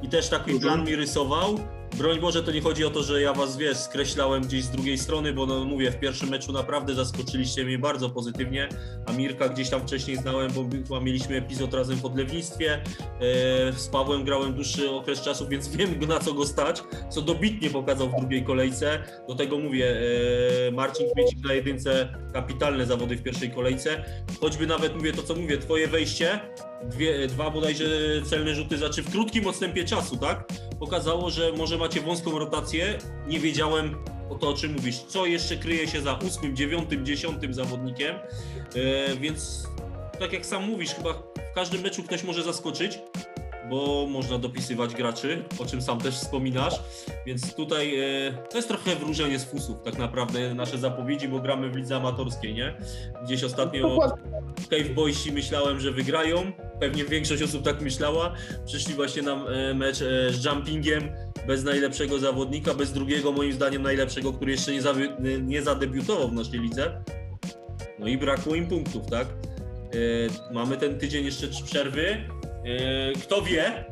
i 0.02 0.10
też 0.10 0.30
taki 0.30 0.52
Mhm. 0.52 0.62
plan 0.62 0.88
mi 0.88 0.96
rysował. 0.96 1.60
Broń 1.98 2.20
Boże, 2.20 2.44
to 2.44 2.52
nie 2.52 2.62
chodzi 2.62 2.86
o 2.86 2.90
to, 2.90 3.04
że 3.04 3.22
ja 3.22 3.34
was, 3.34 3.58
wiesz, 3.58 3.78
skreślałem 3.78 4.44
gdzieś 4.44 4.64
z 4.64 4.70
drugiej 4.70 4.98
strony, 4.98 5.34
bo 5.34 5.46
no 5.46 5.66
mówię, 5.66 5.92
w 5.92 6.00
pierwszym 6.00 6.30
meczu 6.30 6.52
naprawdę 6.52 6.96
zaskoczyliście 6.96 7.66
mnie 7.66 7.80
bardzo 7.80 8.10
pozytywnie, 8.10 8.70
a 9.06 9.12
Mirka 9.12 9.50
gdzieś 9.50 9.70
tam 9.70 9.82
wcześniej 9.82 10.18
znałem, 10.18 10.52
bo 10.90 11.02
mieliśmy 11.02 11.36
epizod 11.36 11.74
razem 11.74 11.98
w 11.98 12.06
Odlewnictwie, 12.06 12.74
e, 12.74 12.82
z 13.74 13.88
Pawłem 13.88 14.24
grałem 14.24 14.54
dłuższy 14.54 14.92
okres 14.92 15.22
czasu, 15.22 15.48
więc 15.48 15.68
wiem 15.76 16.00
na 16.08 16.20
co 16.20 16.34
go 16.34 16.46
stać, 16.46 16.84
co 17.10 17.22
dobitnie 17.22 17.70
pokazał 17.70 18.10
w 18.10 18.20
drugiej 18.20 18.44
kolejce. 18.44 19.04
Do 19.28 19.36
tego 19.36 19.60
mówię, 19.60 20.02
e, 20.68 20.72
Marcin 20.72 21.08
Kmiecik 21.14 21.46
na 21.46 21.54
jedynce, 21.54 22.10
kapitalne 22.34 22.86
zawody 22.86 23.16
w 23.18 23.24
pierwszej 23.24 23.52
kolejce. 23.52 24.04
Choćby 24.42 24.68
nawet 24.68 24.96
mówię 24.96 25.14
to, 25.14 25.24
co 25.24 25.36
mówię, 25.36 25.58
twoje 25.58 25.88
wejście, 25.88 26.40
dwie, 26.84 27.28
dwa 27.28 27.50
bodajże 27.50 27.86
celne 28.30 28.56
rzuty, 28.56 28.78
znaczy 28.78 29.04
w 29.04 29.12
krótkim 29.12 29.48
odstępie 29.48 29.86
czasu, 29.86 30.18
tak? 30.18 30.44
Pokazało, 30.80 31.30
że 31.30 31.52
może 31.52 31.78
macie 31.78 32.02
wąską 32.02 32.40
rotację. 32.40 32.98
Nie 33.28 33.40
wiedziałem 33.40 33.96
o 34.30 34.36
to, 34.36 34.50
o 34.50 34.54
czym 34.54 34.74
mówisz. 34.74 35.00
Co 35.00 35.26
jeszcze 35.26 35.58
kryje 35.58 35.88
się 35.88 36.02
za 36.02 36.14
ósmym, 36.14 36.56
dziewiątym, 36.56 37.06
dziesiątym 37.06 37.54
zawodnikiem, 37.54 38.16
e, 38.16 39.16
więc 39.16 39.68
tak 40.20 40.34
jak 40.34 40.46
sam 40.46 40.64
mówisz, 40.64 40.90
chyba 40.96 41.14
w 41.52 41.56
każdym 41.56 41.82
meczu 41.82 42.04
ktoś 42.04 42.24
może 42.24 42.44
zaskoczyć 42.44 43.00
bo 43.70 44.08
można 44.10 44.38
dopisywać 44.38 44.96
graczy, 44.96 45.44
o 45.60 45.66
czym 45.66 45.82
sam 45.82 46.00
też 46.02 46.16
wspominasz, 46.16 46.80
więc 47.26 47.56
tutaj 47.56 48.00
e, 48.00 48.34
to 48.50 48.58
jest 48.58 48.68
trochę 48.68 48.96
wróżenie 48.96 49.40
z 49.40 49.46
fusów 49.46 49.78
tak 49.84 49.98
naprawdę 49.98 50.54
nasze 50.54 50.78
zapowiedzi, 50.78 51.28
bo 51.28 51.40
gramy 51.40 51.70
w 51.70 51.76
lidze 51.76 51.96
amatorskiej, 51.96 52.54
nie? 52.54 52.74
Gdzieś 53.24 53.44
ostatnio. 53.44 54.00
Cave 54.70 54.94
Boysi 54.96 55.32
myślałem, 55.32 55.80
że 55.80 55.92
wygrają, 55.92 56.52
pewnie 56.80 57.06
większość 57.06 57.44
osób 57.44 57.64
tak 57.64 57.82
myślała, 57.82 58.34
przyszli 58.66 58.94
właśnie 58.94 59.22
nam 59.22 59.48
e, 59.48 59.74
mecz 59.74 60.02
e, 60.02 60.34
z 60.34 60.46
jumpingiem, 60.46 61.10
bez 61.48 61.64
najlepszego 61.64 62.20
zawodnika, 62.20 62.74
bez 62.74 62.94
drugiego 62.94 63.32
moim 63.32 63.54
zdaniem 63.54 63.82
najlepszego, 63.82 64.34
który 64.34 64.52
jeszcze 64.52 64.72
nie, 64.74 64.82
nie 65.40 65.62
zadebiutował 65.62 66.30
w 66.30 66.34
naszej 66.34 66.60
lidze, 66.60 67.04
no 68.00 68.08
i 68.08 68.18
brakło 68.18 68.56
im 68.56 68.68
punktów, 68.68 69.06
tak? 69.10 69.28
Mamy 70.52 70.78
ten 70.78 71.00
tydzień 71.00 71.26
jeszcze 71.26 71.48
przerwy. 71.48 72.18
E, 72.66 73.14
kto 73.14 73.42
wie, 73.42 73.86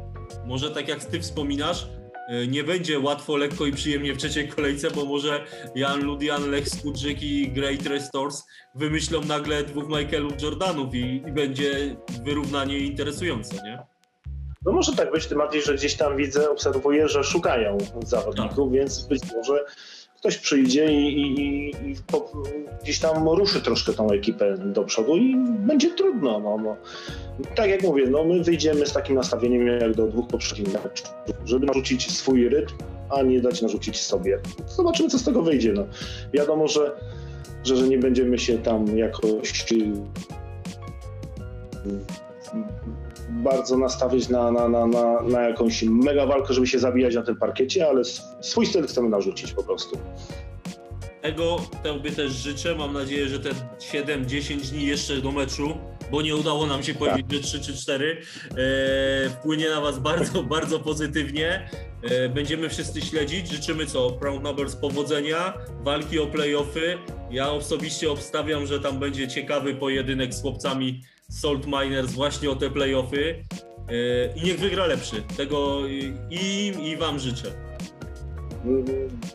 może 0.45 0.71
tak 0.71 0.87
jak 0.87 1.05
ty 1.05 1.19
wspominasz, 1.19 1.87
e, 2.29 2.47
nie 2.47 2.63
będzie 2.63 2.99
łatwo, 2.99 3.37
lekko 3.37 3.65
i 3.65 3.71
przyjemnie 3.71 4.13
w 4.13 4.17
trzeciej 4.17 4.47
kolejce, 4.47 4.91
bo 4.91 5.05
może 5.05 5.43
Jan 5.75 6.03
Ludian, 6.03 6.51
Lech 6.51 6.69
Skudrzyk 6.69 7.23
i 7.23 7.51
Great 7.51 7.87
Restores 7.87 8.43
wymyślą 8.75 9.21
nagle 9.21 9.63
dwóch 9.63 9.89
Michaelów 9.89 10.41
Jordanów 10.41 10.95
i, 10.95 11.23
i 11.27 11.31
będzie 11.31 11.95
wyrównanie 12.23 12.79
interesujące, 12.79 13.55
nie? 13.55 13.79
No 14.65 14.71
może 14.71 14.95
tak 14.95 15.11
być, 15.11 15.27
tym 15.27 15.37
bardziej, 15.37 15.61
że 15.61 15.75
gdzieś 15.75 15.95
tam 15.95 16.17
widzę, 16.17 16.49
obserwuję, 16.49 17.07
że 17.07 17.23
szukają 17.23 17.77
zawodników, 18.05 18.71
więc 18.71 19.07
być 19.07 19.21
może 19.35 19.65
ktoś 20.17 20.37
przyjdzie 20.37 20.93
i, 20.93 21.21
i, 21.21 21.69
i, 21.69 21.95
po, 22.07 22.31
gdzieś 22.83 22.99
tam 22.99 23.27
ruszy 23.29 23.61
troszkę 23.61 23.93
tą 23.93 24.11
ekipę 24.11 24.57
do 24.57 24.83
przodu 24.83 25.17
i 25.17 25.35
będzie 25.59 25.91
trudno. 25.91 26.39
No, 26.39 26.57
no. 26.57 26.77
Tak 27.55 27.69
jak 27.69 27.83
mówię, 27.83 28.07
no 28.07 28.23
my 28.23 28.43
wyjdziemy 28.43 28.85
z 28.85 28.93
takim 28.93 29.15
nastawieniem 29.15 29.67
jak 29.67 29.93
do 29.95 30.07
dwóch 30.07 30.27
poprzednich 30.27 30.83
meczów, 30.83 31.13
żeby 31.45 31.65
narzucić 31.65 32.11
swój 32.11 32.49
rytm, 32.49 32.73
a 33.09 33.21
nie 33.21 33.41
dać 33.41 33.61
narzucić 33.61 34.01
sobie. 34.01 34.39
Zobaczymy, 34.67 35.09
co 35.09 35.19
z 35.19 35.23
tego 35.23 35.41
wyjdzie. 35.41 35.73
No. 35.73 35.85
Wiadomo, 36.33 36.67
że, 36.67 36.91
że, 37.63 37.75
że 37.75 37.87
nie 37.87 37.97
będziemy 37.97 38.39
się 38.39 38.57
tam 38.57 38.97
jakoś 38.97 39.65
bardzo 43.29 43.77
nastawić 43.77 44.29
na, 44.29 44.51
na, 44.51 44.67
na, 44.67 44.87
na, 44.87 45.21
na 45.21 45.41
jakąś 45.41 45.83
mega 45.83 46.25
walkę, 46.25 46.53
żeby 46.53 46.67
się 46.67 46.79
zabijać 46.79 47.15
na 47.15 47.23
tym 47.23 47.35
parkiecie, 47.35 47.87
ale 47.87 48.01
sw- 48.01 48.37
swój 48.41 48.65
styl 48.65 48.87
chcemy 48.87 49.09
narzucić 49.09 49.53
po 49.53 49.63
prostu. 49.63 49.97
Tego 51.21 51.57
tobie 51.83 52.11
też 52.11 52.31
życzę. 52.31 52.75
Mam 52.75 52.93
nadzieję, 52.93 53.27
że 53.27 53.39
te 53.39 53.49
7-10 53.79 54.71
dni 54.71 54.85
jeszcze 54.85 55.21
do 55.21 55.31
meczu, 55.31 55.77
bo 56.11 56.21
nie 56.21 56.35
udało 56.35 56.65
nam 56.65 56.83
się 56.83 56.93
powiedzieć, 56.93 57.31
że 57.31 57.59
3 57.59 57.59
czy 57.59 57.77
4, 57.77 58.21
e, 58.57 59.29
wpłynie 59.29 59.69
na 59.69 59.81
Was 59.81 59.99
bardzo, 59.99 60.43
bardzo 60.57 60.79
pozytywnie. 60.79 61.69
E, 62.03 62.29
będziemy 62.29 62.69
wszyscy 62.69 63.01
śledzić. 63.01 63.51
Życzymy 63.51 63.85
co? 63.85 64.11
Proud 64.11 64.43
Numbers 64.43 64.75
powodzenia, 64.75 65.53
walki 65.83 66.19
o 66.19 66.27
playoffy. 66.27 66.97
Ja 67.31 67.51
osobiście 67.51 68.11
obstawiam, 68.11 68.65
że 68.65 68.79
tam 68.79 68.99
będzie 68.99 69.27
ciekawy 69.27 69.75
pojedynek 69.75 70.33
z 70.33 70.41
chłopcami 70.41 71.01
Salt 71.31 71.65
Miners 71.67 72.11
właśnie 72.11 72.49
o 72.49 72.55
te 72.55 72.69
playoffy. 72.69 73.35
E, 73.89 74.35
I 74.35 74.43
niech 74.45 74.59
wygra 74.59 74.85
lepszy. 74.85 75.15
Tego 75.37 75.87
i- 75.87 76.13
im 76.29 76.81
i 76.81 76.97
Wam 76.97 77.19
życzę. 77.19 77.51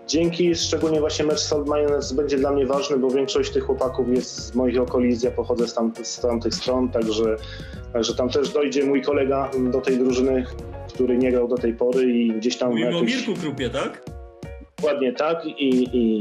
Dzięki, 0.09 0.55
szczególnie 0.55 1.01
właśnie 1.01 1.25
mecz 1.25 1.39
Salt 1.41 1.67
Miners 1.67 2.13
będzie 2.13 2.37
dla 2.39 2.51
mnie 2.53 2.67
ważny, 2.67 2.99
bo 2.99 3.11
większość 3.11 3.51
tych 3.53 3.65
chłopaków 3.65 4.09
jest 4.09 4.37
z 4.47 4.55
moich 4.55 4.81
okolic, 4.81 5.23
ja 5.23 5.31
pochodzę 5.31 5.69
z, 5.69 5.75
tam, 5.75 5.93
z 6.03 6.21
tamtych 6.21 6.55
stron, 6.55 6.89
także, 6.89 7.37
także 7.93 8.15
tam 8.15 8.29
też 8.29 8.49
dojdzie 8.53 8.85
mój 8.85 9.03
kolega 9.03 9.51
do 9.73 9.81
tej 9.81 9.99
drużyny, 9.99 10.45
który 10.95 11.19
nie 11.19 11.33
grał 11.33 11.49
do 11.49 11.57
tej 11.57 11.75
pory 11.75 12.13
i 12.13 12.33
gdzieś 12.33 12.57
tam 12.57 12.71
Mówimy 12.71 12.89
o 12.89 12.93
jakoś- 12.93 13.15
Mirku 13.17 13.35
Krupie, 13.41 13.71
tak? 13.71 14.03
Dokładnie 14.77 15.13
tak 15.13 15.47
i, 15.47 15.89
i, 15.99 16.21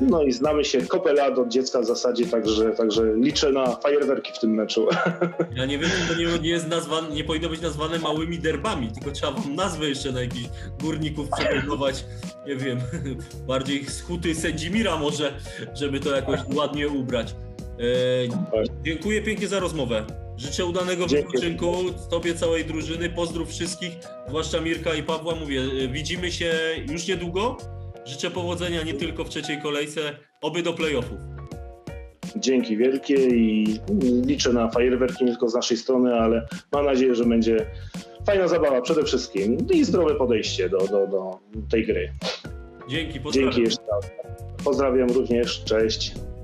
no 0.00 0.22
i 0.22 0.32
znamy 0.32 0.64
się 0.64 0.82
kopę 0.82 1.12
lat 1.12 1.38
od 1.38 1.48
dziecka 1.48 1.80
w 1.80 1.84
zasadzie, 1.84 2.26
także, 2.26 2.70
także 2.70 3.14
liczę 3.16 3.52
na 3.52 3.76
fajerwerki 3.76 4.32
w 4.32 4.38
tym 4.38 4.50
meczu. 4.54 4.86
Ja 5.56 5.66
nie 5.66 5.78
wiem, 5.78 5.90
czy 5.90 6.14
to 6.14 6.20
nie, 6.20 6.38
nie 6.38 6.50
jest 6.50 6.68
nazwane, 6.68 7.10
nie 7.10 7.24
powinno 7.24 7.48
być 7.48 7.60
nazwane 7.60 7.98
małymi 7.98 8.38
derbami, 8.38 8.92
tylko 8.92 9.10
trzeba 9.10 9.32
wam 9.32 9.54
nazwę 9.54 9.88
jeszcze 9.88 10.12
na 10.12 10.20
jakichś 10.20 10.48
górników 10.80 11.28
przebudować, 11.38 12.04
nie 12.46 12.56
wiem, 12.56 12.78
bardziej 13.48 13.84
z 13.84 14.02
huty 14.02 14.34
Sędzimira 14.34 14.96
może, 14.96 15.32
żeby 15.74 16.00
to 16.00 16.16
jakoś 16.16 16.40
ładnie 16.54 16.88
ubrać. 16.88 17.34
E, 17.78 17.84
dziękuję 18.84 19.22
pięknie 19.22 19.48
za 19.48 19.60
rozmowę. 19.60 20.04
Życzę 20.36 20.66
udanego 20.66 21.06
Dzięki. 21.06 21.26
wypoczynku, 21.26 21.74
tobie 22.10 22.34
całej 22.34 22.64
drużyny, 22.64 23.10
pozdrów 23.10 23.48
wszystkich, 23.48 23.92
zwłaszcza 24.28 24.60
Mirka 24.60 24.94
i 24.94 25.02
Pawła, 25.02 25.34
mówię, 25.34 25.60
e, 25.60 25.88
widzimy 25.88 26.32
się 26.32 26.54
już 26.92 27.06
niedługo. 27.06 27.56
Życzę 28.08 28.30
powodzenia 28.30 28.82
nie 28.82 28.94
tylko 28.94 29.24
w 29.24 29.28
trzeciej 29.28 29.62
kolejce, 29.62 30.00
oby 30.42 30.62
do 30.62 30.72
playoffów. 30.72 31.18
Dzięki 32.36 32.76
wielkie 32.76 33.14
i 33.14 33.66
liczę 34.26 34.52
na 34.52 34.70
fajerwerki 34.70 35.24
nie 35.24 35.30
tylko 35.30 35.48
z 35.48 35.54
naszej 35.54 35.76
strony, 35.76 36.14
ale 36.14 36.46
mam 36.72 36.84
nadzieję, 36.84 37.14
że 37.14 37.24
będzie 37.24 37.66
fajna 38.26 38.48
zabawa 38.48 38.80
przede 38.80 39.04
wszystkim 39.04 39.56
i 39.70 39.84
zdrowe 39.84 40.14
podejście 40.14 40.68
do, 40.68 40.78
do, 40.78 41.06
do 41.06 41.40
tej 41.70 41.86
gry. 41.86 42.12
Dzięki, 42.88 43.20
pozdrawiam. 43.20 43.52
Dzięki 43.52 43.64
jeszcze 43.64 43.82
raz. 43.92 44.10
Pozdrawiam 44.64 45.08
również, 45.08 45.64
cześć. 45.64 46.14